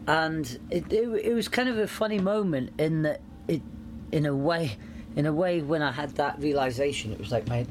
and 0.07 0.59
it, 0.69 0.91
it, 0.91 1.07
it 1.25 1.33
was 1.33 1.47
kind 1.47 1.67
of 1.67 1.77
a 1.77 1.87
funny 1.87 2.19
moment 2.19 2.71
in 2.79 3.01
that 3.03 3.21
in 4.11 4.25
a 4.25 4.35
way, 4.35 4.77
in 5.15 5.25
a 5.25 5.33
way, 5.33 5.61
when 5.61 5.81
I 5.81 5.91
had 5.91 6.15
that 6.15 6.39
realization, 6.39 7.11
it 7.11 7.19
was 7.19 7.31
like 7.31 7.47
my 7.47 7.65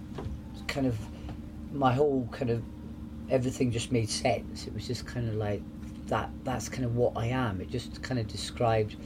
kind 0.67 0.87
of 0.87 0.99
my 1.73 1.93
whole 1.93 2.29
kind 2.31 2.51
of 2.51 2.63
everything 3.31 3.71
just 3.71 3.93
made 3.93 4.09
sense. 4.09 4.67
It 4.67 4.75
was 4.75 4.87
just 4.87 5.07
kind 5.07 5.29
of 5.29 5.35
like 5.35 5.63
that. 6.07 6.31
That's 6.45 6.69
kind 6.69 6.85
of 6.85 6.97
what 6.97 7.13
I 7.17 7.27
am. 7.27 7.61
It 7.61 7.71
just 7.71 8.03
kind 8.03 8.21
of 8.21 8.29
described 8.29 8.97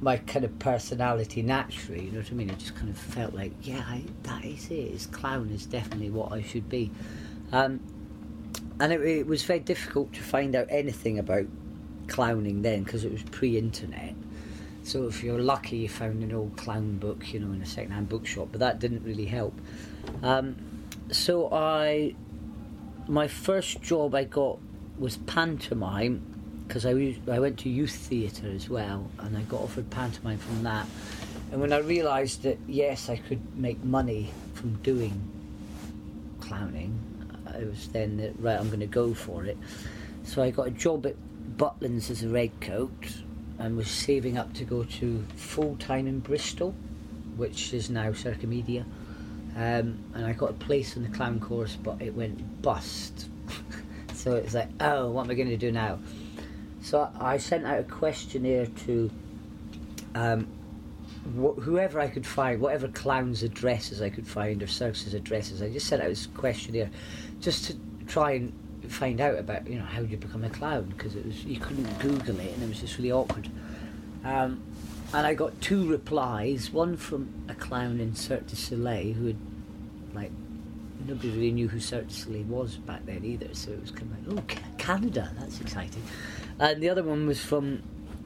my 0.00 0.16
kind 0.16 0.44
of 0.44 0.58
personality 0.58 1.42
naturally. 1.42 2.04
You 2.06 2.12
know 2.12 2.18
what 2.20 2.30
I 2.30 2.34
mean? 2.34 2.50
It 2.50 2.58
just 2.58 2.74
kind 2.74 2.88
of 2.88 2.96
felt 2.96 3.34
like, 3.34 3.52
yeah, 3.62 3.84
I, 3.86 4.04
that 4.22 4.44
is 4.44 4.70
it. 4.70 4.74
It's 4.74 5.06
clown 5.06 5.50
is 5.50 5.66
definitely 5.66 6.10
what 6.10 6.32
I 6.32 6.42
should 6.42 6.68
be. 6.68 6.90
Um, 7.52 7.80
and 8.80 8.92
it, 8.92 9.00
it 9.02 9.26
was 9.26 9.42
very 9.42 9.60
difficult 9.60 10.12
to 10.14 10.22
find 10.22 10.54
out 10.56 10.66
anything 10.70 11.18
about 11.18 11.46
clowning 12.08 12.62
then 12.62 12.82
because 12.82 13.04
it 13.04 13.12
was 13.12 13.22
pre-internet. 13.24 14.14
So 14.82 15.06
if 15.06 15.22
you're 15.22 15.40
lucky, 15.40 15.78
you 15.78 15.88
found 15.88 16.22
an 16.22 16.32
old 16.32 16.56
clown 16.56 16.98
book, 16.98 17.32
you 17.32 17.40
know, 17.40 17.52
in 17.52 17.62
a 17.62 17.66
second-hand 17.66 18.08
bookshop, 18.08 18.48
but 18.50 18.60
that 18.60 18.78
didn't 18.78 19.04
really 19.04 19.26
help. 19.26 19.58
Um, 20.22 20.56
so 21.10 21.52
I, 21.52 22.14
my 23.06 23.28
first 23.28 23.82
job 23.82 24.14
I 24.14 24.24
got 24.24 24.58
was 24.98 25.16
pantomime 25.18 26.22
because 26.66 26.86
I, 26.86 27.16
I 27.30 27.40
went 27.40 27.58
to 27.60 27.68
youth 27.68 27.94
theatre 27.94 28.48
as 28.48 28.68
well, 28.68 29.10
and 29.18 29.36
I 29.36 29.42
got 29.42 29.60
offered 29.60 29.90
pantomime 29.90 30.38
from 30.38 30.62
that. 30.62 30.86
And 31.50 31.60
when 31.60 31.72
I 31.72 31.78
realised 31.78 32.44
that 32.44 32.58
yes, 32.68 33.08
I 33.08 33.16
could 33.16 33.58
make 33.58 33.82
money 33.82 34.30
from 34.54 34.76
doing 34.76 35.20
clowning, 36.40 36.96
I 37.46 37.64
was 37.64 37.88
then 37.88 38.18
that, 38.18 38.38
right. 38.38 38.58
I'm 38.58 38.68
going 38.68 38.80
to 38.80 38.86
go 38.86 39.14
for 39.14 39.44
it. 39.44 39.58
So 40.22 40.42
I 40.42 40.50
got 40.50 40.68
a 40.68 40.70
job 40.70 41.06
at 41.06 41.16
Butlins 41.56 42.08
as 42.08 42.22
a 42.22 42.28
redcoat, 42.28 42.92
and 43.60 43.76
was 43.76 43.88
saving 43.88 44.38
up 44.38 44.52
to 44.54 44.64
go 44.64 44.84
to 44.84 45.24
full 45.36 45.76
time 45.76 46.06
in 46.06 46.18
Bristol, 46.18 46.74
which 47.36 47.72
is 47.74 47.90
now 47.90 48.10
Circomedia. 48.10 48.84
Um, 49.54 50.02
and 50.14 50.24
I 50.24 50.32
got 50.32 50.50
a 50.50 50.54
place 50.54 50.96
in 50.96 51.02
the 51.02 51.10
clown 51.10 51.40
course, 51.40 51.76
but 51.76 52.00
it 52.00 52.14
went 52.14 52.62
bust. 52.62 53.28
so 54.14 54.36
it's 54.36 54.54
like, 54.54 54.70
oh, 54.80 55.10
what 55.10 55.24
am 55.24 55.30
I 55.30 55.34
going 55.34 55.48
to 55.48 55.56
do 55.58 55.70
now? 55.70 55.98
So 56.80 57.10
I 57.20 57.36
sent 57.36 57.66
out 57.66 57.78
a 57.78 57.82
questionnaire 57.82 58.66
to 58.86 59.10
um, 60.14 60.46
wh- 61.36 61.60
whoever 61.60 62.00
I 62.00 62.08
could 62.08 62.26
find, 62.26 62.60
whatever 62.60 62.88
clowns' 62.88 63.42
addresses 63.42 64.00
I 64.00 64.08
could 64.08 64.26
find 64.26 64.62
or 64.62 64.66
circuses' 64.66 65.12
addresses. 65.12 65.60
I 65.60 65.68
just 65.68 65.86
sent 65.86 66.00
out 66.00 66.08
this 66.08 66.26
questionnaire 66.26 66.90
just 67.40 67.66
to 67.66 67.76
try 68.06 68.32
and 68.32 68.52
find 68.88 69.20
out 69.20 69.38
about, 69.38 69.66
you 69.68 69.78
know, 69.78 69.84
how 69.84 70.00
you 70.00 70.16
become 70.16 70.44
a 70.44 70.50
clown? 70.50 70.92
Because 70.96 71.14
it 71.14 71.24
was 71.26 71.44
you 71.44 71.60
couldn't 71.60 71.98
Google 71.98 72.38
it, 72.40 72.52
and 72.54 72.62
it 72.62 72.68
was 72.68 72.80
just 72.80 72.96
really 72.98 73.12
awkward. 73.12 73.48
Um, 74.24 74.62
and 75.12 75.26
I 75.26 75.34
got 75.34 75.60
two 75.60 75.88
replies. 75.88 76.70
One 76.70 76.96
from 76.96 77.32
a 77.48 77.54
clown 77.54 78.00
in 78.00 78.14
Cirque 78.14 78.46
du 78.46 78.56
Soleil 78.56 79.12
who 79.12 79.26
had, 79.28 79.36
like, 80.14 80.30
nobody 81.06 81.30
really 81.30 81.52
knew 81.52 81.68
who 81.68 81.80
Cirque 81.80 82.08
du 82.08 82.14
Soleil 82.14 82.44
was 82.44 82.76
back 82.76 83.04
then 83.06 83.24
either. 83.24 83.52
So 83.54 83.72
it 83.72 83.80
was 83.80 83.90
kind 83.90 84.14
of 84.26 84.34
like, 84.34 84.38
oh, 84.38 84.76
Canada, 84.78 85.30
that's 85.38 85.60
exciting. 85.60 86.02
And 86.58 86.82
the 86.82 86.88
other 86.88 87.02
one 87.02 87.26
was 87.26 87.42
from 87.44 87.82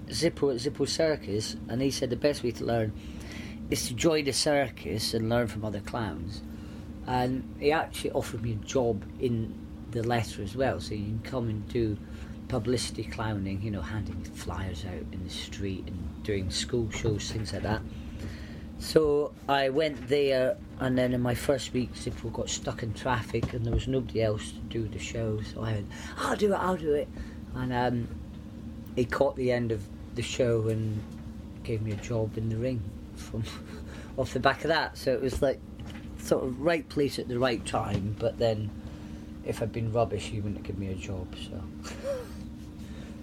Zippo 0.08 0.54
at 0.54 0.60
Zippo 0.60 0.88
Circus, 0.88 1.56
and 1.68 1.80
he 1.80 1.90
said 1.90 2.10
the 2.10 2.16
best 2.16 2.42
way 2.42 2.50
to 2.52 2.64
learn 2.64 2.92
is 3.70 3.88
to 3.88 3.94
join 3.94 4.28
a 4.28 4.32
circus 4.32 5.14
and 5.14 5.28
learn 5.28 5.46
from 5.46 5.64
other 5.64 5.80
clowns. 5.80 6.42
And 7.06 7.54
he 7.58 7.72
actually 7.72 8.10
offered 8.10 8.42
me 8.42 8.52
a 8.52 8.56
job 8.56 9.04
in 9.20 9.54
the 9.94 10.02
letter 10.02 10.42
as 10.42 10.54
well, 10.54 10.80
so 10.80 10.94
you 10.94 11.04
can 11.04 11.20
come 11.22 11.48
and 11.48 11.66
do 11.68 11.96
publicity 12.48 13.04
clowning, 13.04 13.62
you 13.62 13.70
know, 13.70 13.80
handing 13.80 14.22
flyers 14.22 14.84
out 14.84 15.06
in 15.12 15.24
the 15.24 15.30
street 15.30 15.84
and 15.86 16.22
doing 16.22 16.50
school 16.50 16.90
shows, 16.90 17.30
things 17.30 17.52
like 17.52 17.62
that. 17.62 17.80
So 18.78 19.32
I 19.48 19.70
went 19.70 20.08
there, 20.08 20.56
and 20.80 20.98
then 20.98 21.14
in 21.14 21.22
my 21.22 21.34
first 21.34 21.72
week, 21.72 21.94
Zippo 21.94 22.32
got 22.32 22.50
stuck 22.50 22.82
in 22.82 22.92
traffic, 22.92 23.52
and 23.54 23.64
there 23.64 23.72
was 23.72 23.88
nobody 23.88 24.22
else 24.22 24.50
to 24.50 24.58
do 24.68 24.88
the 24.88 24.98
show. 24.98 25.40
So 25.40 25.62
I 25.62 25.72
went, 25.72 25.90
"I'll 26.18 26.36
do 26.36 26.52
it, 26.52 26.56
I'll 26.56 26.76
do 26.76 26.92
it," 26.92 27.08
and 27.54 27.72
um, 27.72 28.08
he 28.96 29.04
caught 29.04 29.36
the 29.36 29.52
end 29.52 29.72
of 29.72 29.82
the 30.16 30.22
show 30.22 30.68
and 30.68 31.02
gave 31.62 31.82
me 31.82 31.92
a 31.92 31.96
job 31.96 32.36
in 32.36 32.48
the 32.48 32.56
ring 32.56 32.82
from 33.14 33.44
off 34.18 34.32
the 34.32 34.40
back 34.40 34.64
of 34.64 34.68
that. 34.68 34.98
So 34.98 35.12
it 35.12 35.22
was 35.22 35.40
like 35.40 35.60
sort 36.18 36.44
of 36.44 36.60
right 36.60 36.88
place 36.88 37.18
at 37.18 37.28
the 37.28 37.38
right 37.38 37.64
time, 37.64 38.16
but 38.18 38.38
then 38.38 38.70
if 39.46 39.62
I'd 39.62 39.72
been 39.72 39.92
rubbish, 39.92 40.24
he 40.24 40.36
wouldn't 40.36 40.56
have 40.58 40.66
given 40.66 40.80
me 40.80 40.92
a 40.92 40.96
job. 40.96 41.26
So 41.36 41.62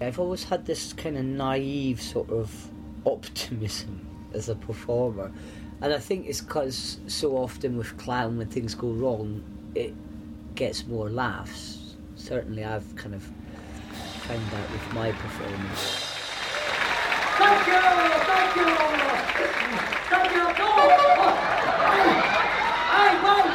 I've 0.00 0.18
always 0.18 0.44
had 0.44 0.66
this 0.66 0.92
kind 0.92 1.16
of 1.16 1.24
naive 1.24 2.00
sort 2.00 2.30
of 2.30 2.70
optimism 3.04 4.06
as 4.32 4.48
a 4.48 4.54
performer, 4.54 5.32
and 5.80 5.92
I 5.92 5.98
think 5.98 6.26
it's 6.26 6.40
because 6.40 6.98
so 7.06 7.36
often 7.36 7.76
with 7.76 7.96
clown, 7.98 8.38
when 8.38 8.48
things 8.48 8.74
go 8.74 8.88
wrong, 8.88 9.42
it 9.74 9.94
gets 10.54 10.86
more 10.86 11.10
laughs. 11.10 11.96
Certainly, 12.14 12.64
I've 12.64 12.94
kind 12.94 13.14
of 13.14 13.22
found 14.22 14.46
that 14.50 14.70
with 14.70 14.92
my 14.94 15.10
performance. 15.12 16.08
Thank 17.38 17.66
you! 17.66 17.80
Thank 18.30 18.56
you! 18.56 18.74
Thank 20.08 20.32
you! 20.32 20.42
No! 20.62 20.78
I, 21.84 21.98
I 22.94 23.22
won't 23.24 23.52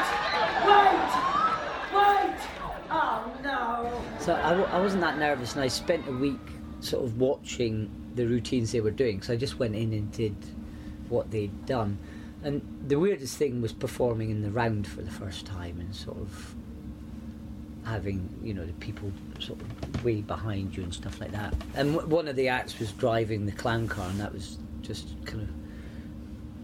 I, 4.55 4.79
wasn't 4.79 5.01
that 5.01 5.17
nervous, 5.17 5.55
and 5.55 5.63
I 5.63 5.67
spent 5.67 6.07
a 6.07 6.11
week 6.11 6.39
sort 6.79 7.03
of 7.03 7.19
watching 7.19 7.89
the 8.15 8.25
routines 8.25 8.71
they 8.71 8.81
were 8.81 8.91
doing. 8.91 9.21
So 9.21 9.33
I 9.33 9.35
just 9.35 9.59
went 9.59 9.75
in 9.75 9.91
and 9.93 10.11
did 10.11 10.35
what 11.09 11.31
they'd 11.31 11.65
done. 11.65 11.97
And 12.43 12.61
the 12.87 12.97
weirdest 12.97 13.37
thing 13.37 13.61
was 13.61 13.73
performing 13.73 14.29
in 14.29 14.41
the 14.41 14.51
round 14.51 14.87
for 14.87 15.01
the 15.01 15.11
first 15.11 15.45
time 15.45 15.79
and 15.79 15.93
sort 15.93 16.17
of 16.17 16.55
having, 17.85 18.29
you 18.43 18.53
know, 18.53 18.65
the 18.65 18.73
people 18.73 19.11
sort 19.39 19.59
of 19.59 20.05
way 20.05 20.21
behind 20.21 20.75
you 20.75 20.83
and 20.83 20.93
stuff 20.93 21.19
like 21.19 21.31
that. 21.31 21.53
And 21.73 21.95
w- 21.95 22.07
one 22.07 22.27
of 22.27 22.35
the 22.35 22.47
acts 22.47 22.79
was 22.79 22.91
driving 22.93 23.45
the 23.45 23.51
clown 23.51 23.87
car, 23.87 24.09
and 24.09 24.19
that 24.19 24.33
was 24.33 24.57
just 24.81 25.07
kind 25.25 25.43
of, 25.43 25.49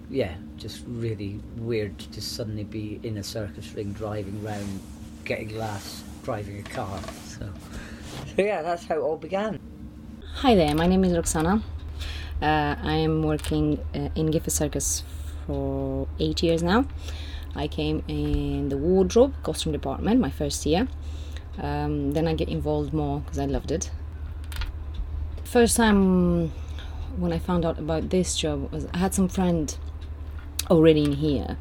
yeah, 0.10 0.36
just 0.58 0.84
really 0.88 1.40
weird 1.58 1.98
to 1.98 2.22
suddenly 2.22 2.64
be 2.64 3.00
in 3.04 3.18
a 3.18 3.24
circus 3.24 3.74
ring 3.74 3.94
driving 3.94 4.42
round, 4.44 4.80
getting 5.26 5.58
laughs, 5.58 6.04
driving 6.24 6.60
a 6.60 6.64
car. 6.64 7.00
So, 7.28 7.50
so 8.36 8.42
yeah, 8.42 8.62
that's 8.62 8.86
how 8.86 8.96
it 8.96 9.02
all 9.02 9.18
began. 9.18 9.60
Hi 10.36 10.56
there, 10.56 10.74
my 10.74 10.88
name 10.88 11.04
is 11.04 11.14
Roxana. 11.14 11.62
Uh, 12.42 12.76
I 12.82 12.94
am 12.94 13.24
working 13.24 13.80
uh, 13.94 14.10
in 14.16 14.32
Gifford 14.32 14.54
Circus 14.54 15.04
for 15.46 16.08
eight 16.20 16.42
years 16.42 16.64
now. 16.64 16.86
I 17.56 17.68
came 17.68 18.04
in 18.08 18.70
the 18.70 18.78
wardrobe 18.78 19.34
costume 19.44 19.74
department 19.74 20.20
my 20.20 20.32
first 20.32 20.66
year. 20.66 20.88
Um, 21.60 22.14
then 22.14 22.28
I 22.28 22.34
get 22.34 22.50
involved 22.50 22.94
more 22.94 23.20
because 23.20 23.38
I 23.38 23.46
loved 23.46 23.72
it. 23.72 23.92
First 25.44 25.78
time 25.78 26.50
when 27.18 27.32
I 27.32 27.38
found 27.38 27.64
out 27.64 27.78
about 27.78 28.10
this 28.10 28.36
job 28.36 28.72
was 28.72 28.88
I 28.94 28.98
had 28.98 29.14
some 29.14 29.28
friend 29.28 29.78
already 30.72 31.04
in 31.04 31.14
here. 31.14 31.58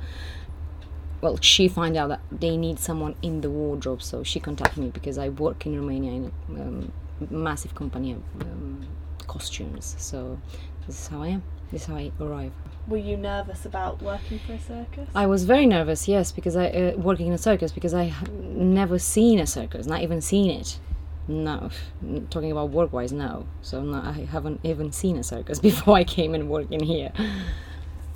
Well, 1.23 1.39
she 1.41 1.69
found 1.69 1.97
out 1.97 2.09
that 2.09 2.21
they 2.31 2.57
need 2.57 2.81
someone 2.81 3.15
in 3.23 3.41
the 3.41 3.49
wardrobe, 3.49 4.03
so 4.03 4.25
she 4.25 4.41
contacted 4.41 4.83
me 4.83 4.91
because 4.91 5.19
I 5.19 5.29
work 5.29 5.65
in 5.65 5.77
Romania 5.77 6.13
in 6.13 6.33
a 6.51 6.61
um, 6.61 6.93
massive 7.31 7.75
company 7.77 8.13
of 8.13 8.23
um, 8.41 8.87
costumes. 9.29 9.95
So 9.99 10.41
this 10.87 11.01
is 11.01 11.07
how 11.07 11.23
I 11.23 11.29
am. 11.29 11.45
This 11.71 11.83
is 11.83 11.87
how 11.87 11.97
I 11.97 12.11
arrive. 12.21 12.53
Were 12.89 12.97
you 12.97 13.17
nervous 13.17 13.65
about 13.65 14.03
working 14.03 14.41
for 14.41 14.55
a 14.55 14.59
circus? 14.59 15.09
I 15.15 15.27
was 15.27 15.45
very 15.45 15.65
nervous, 15.65 16.09
yes, 16.09 16.33
because 16.33 16.57
I 16.57 16.67
uh, 16.67 16.97
working 16.97 17.29
in 17.29 17.33
a 17.33 17.39
circus 17.39 17.71
because 17.71 17.95
I 17.95 18.13
never 18.33 18.99
seen 18.99 19.39
a 19.39 19.47
circus, 19.47 19.87
not 19.87 20.03
even 20.03 20.21
seen 20.21 20.51
it. 20.51 20.81
No, 21.29 21.71
talking 22.31 22.51
about 22.51 22.71
work-wise, 22.71 23.13
no. 23.13 23.47
So 23.63 23.81
no, 23.81 23.99
I 23.99 24.27
haven't 24.29 24.59
even 24.65 24.91
seen 24.91 25.17
a 25.19 25.23
circus 25.23 25.61
before 25.71 25.97
I 25.97 26.03
came 26.03 26.35
and 26.35 26.51
worked 26.51 26.73
in 26.73 26.83
here. 26.83 27.13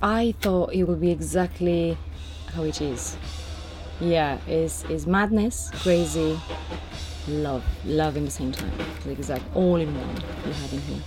I 0.03 0.35
thought 0.41 0.75
it 0.75 0.85
would 0.85 1.01
be 1.01 1.13
exactly 1.13 1.97
how 2.57 2.65
it 2.65 2.81
is. 2.81 3.17
Yeah, 4.01 4.39
it's, 4.47 4.83
it's 4.85 5.07
madness, 5.07 5.71
crazy, 5.75 6.41
love, 7.29 7.63
love 7.85 8.17
in 8.17 8.25
the 8.25 8.31
same 8.31 8.51
time. 8.51 8.73
It's 8.97 9.07
exact 9.07 9.45
all 9.55 9.77
in 9.77 9.95
one 9.95 10.17
you 10.47 10.53
have 10.53 10.73
in 10.73 10.81
here. 10.81 11.03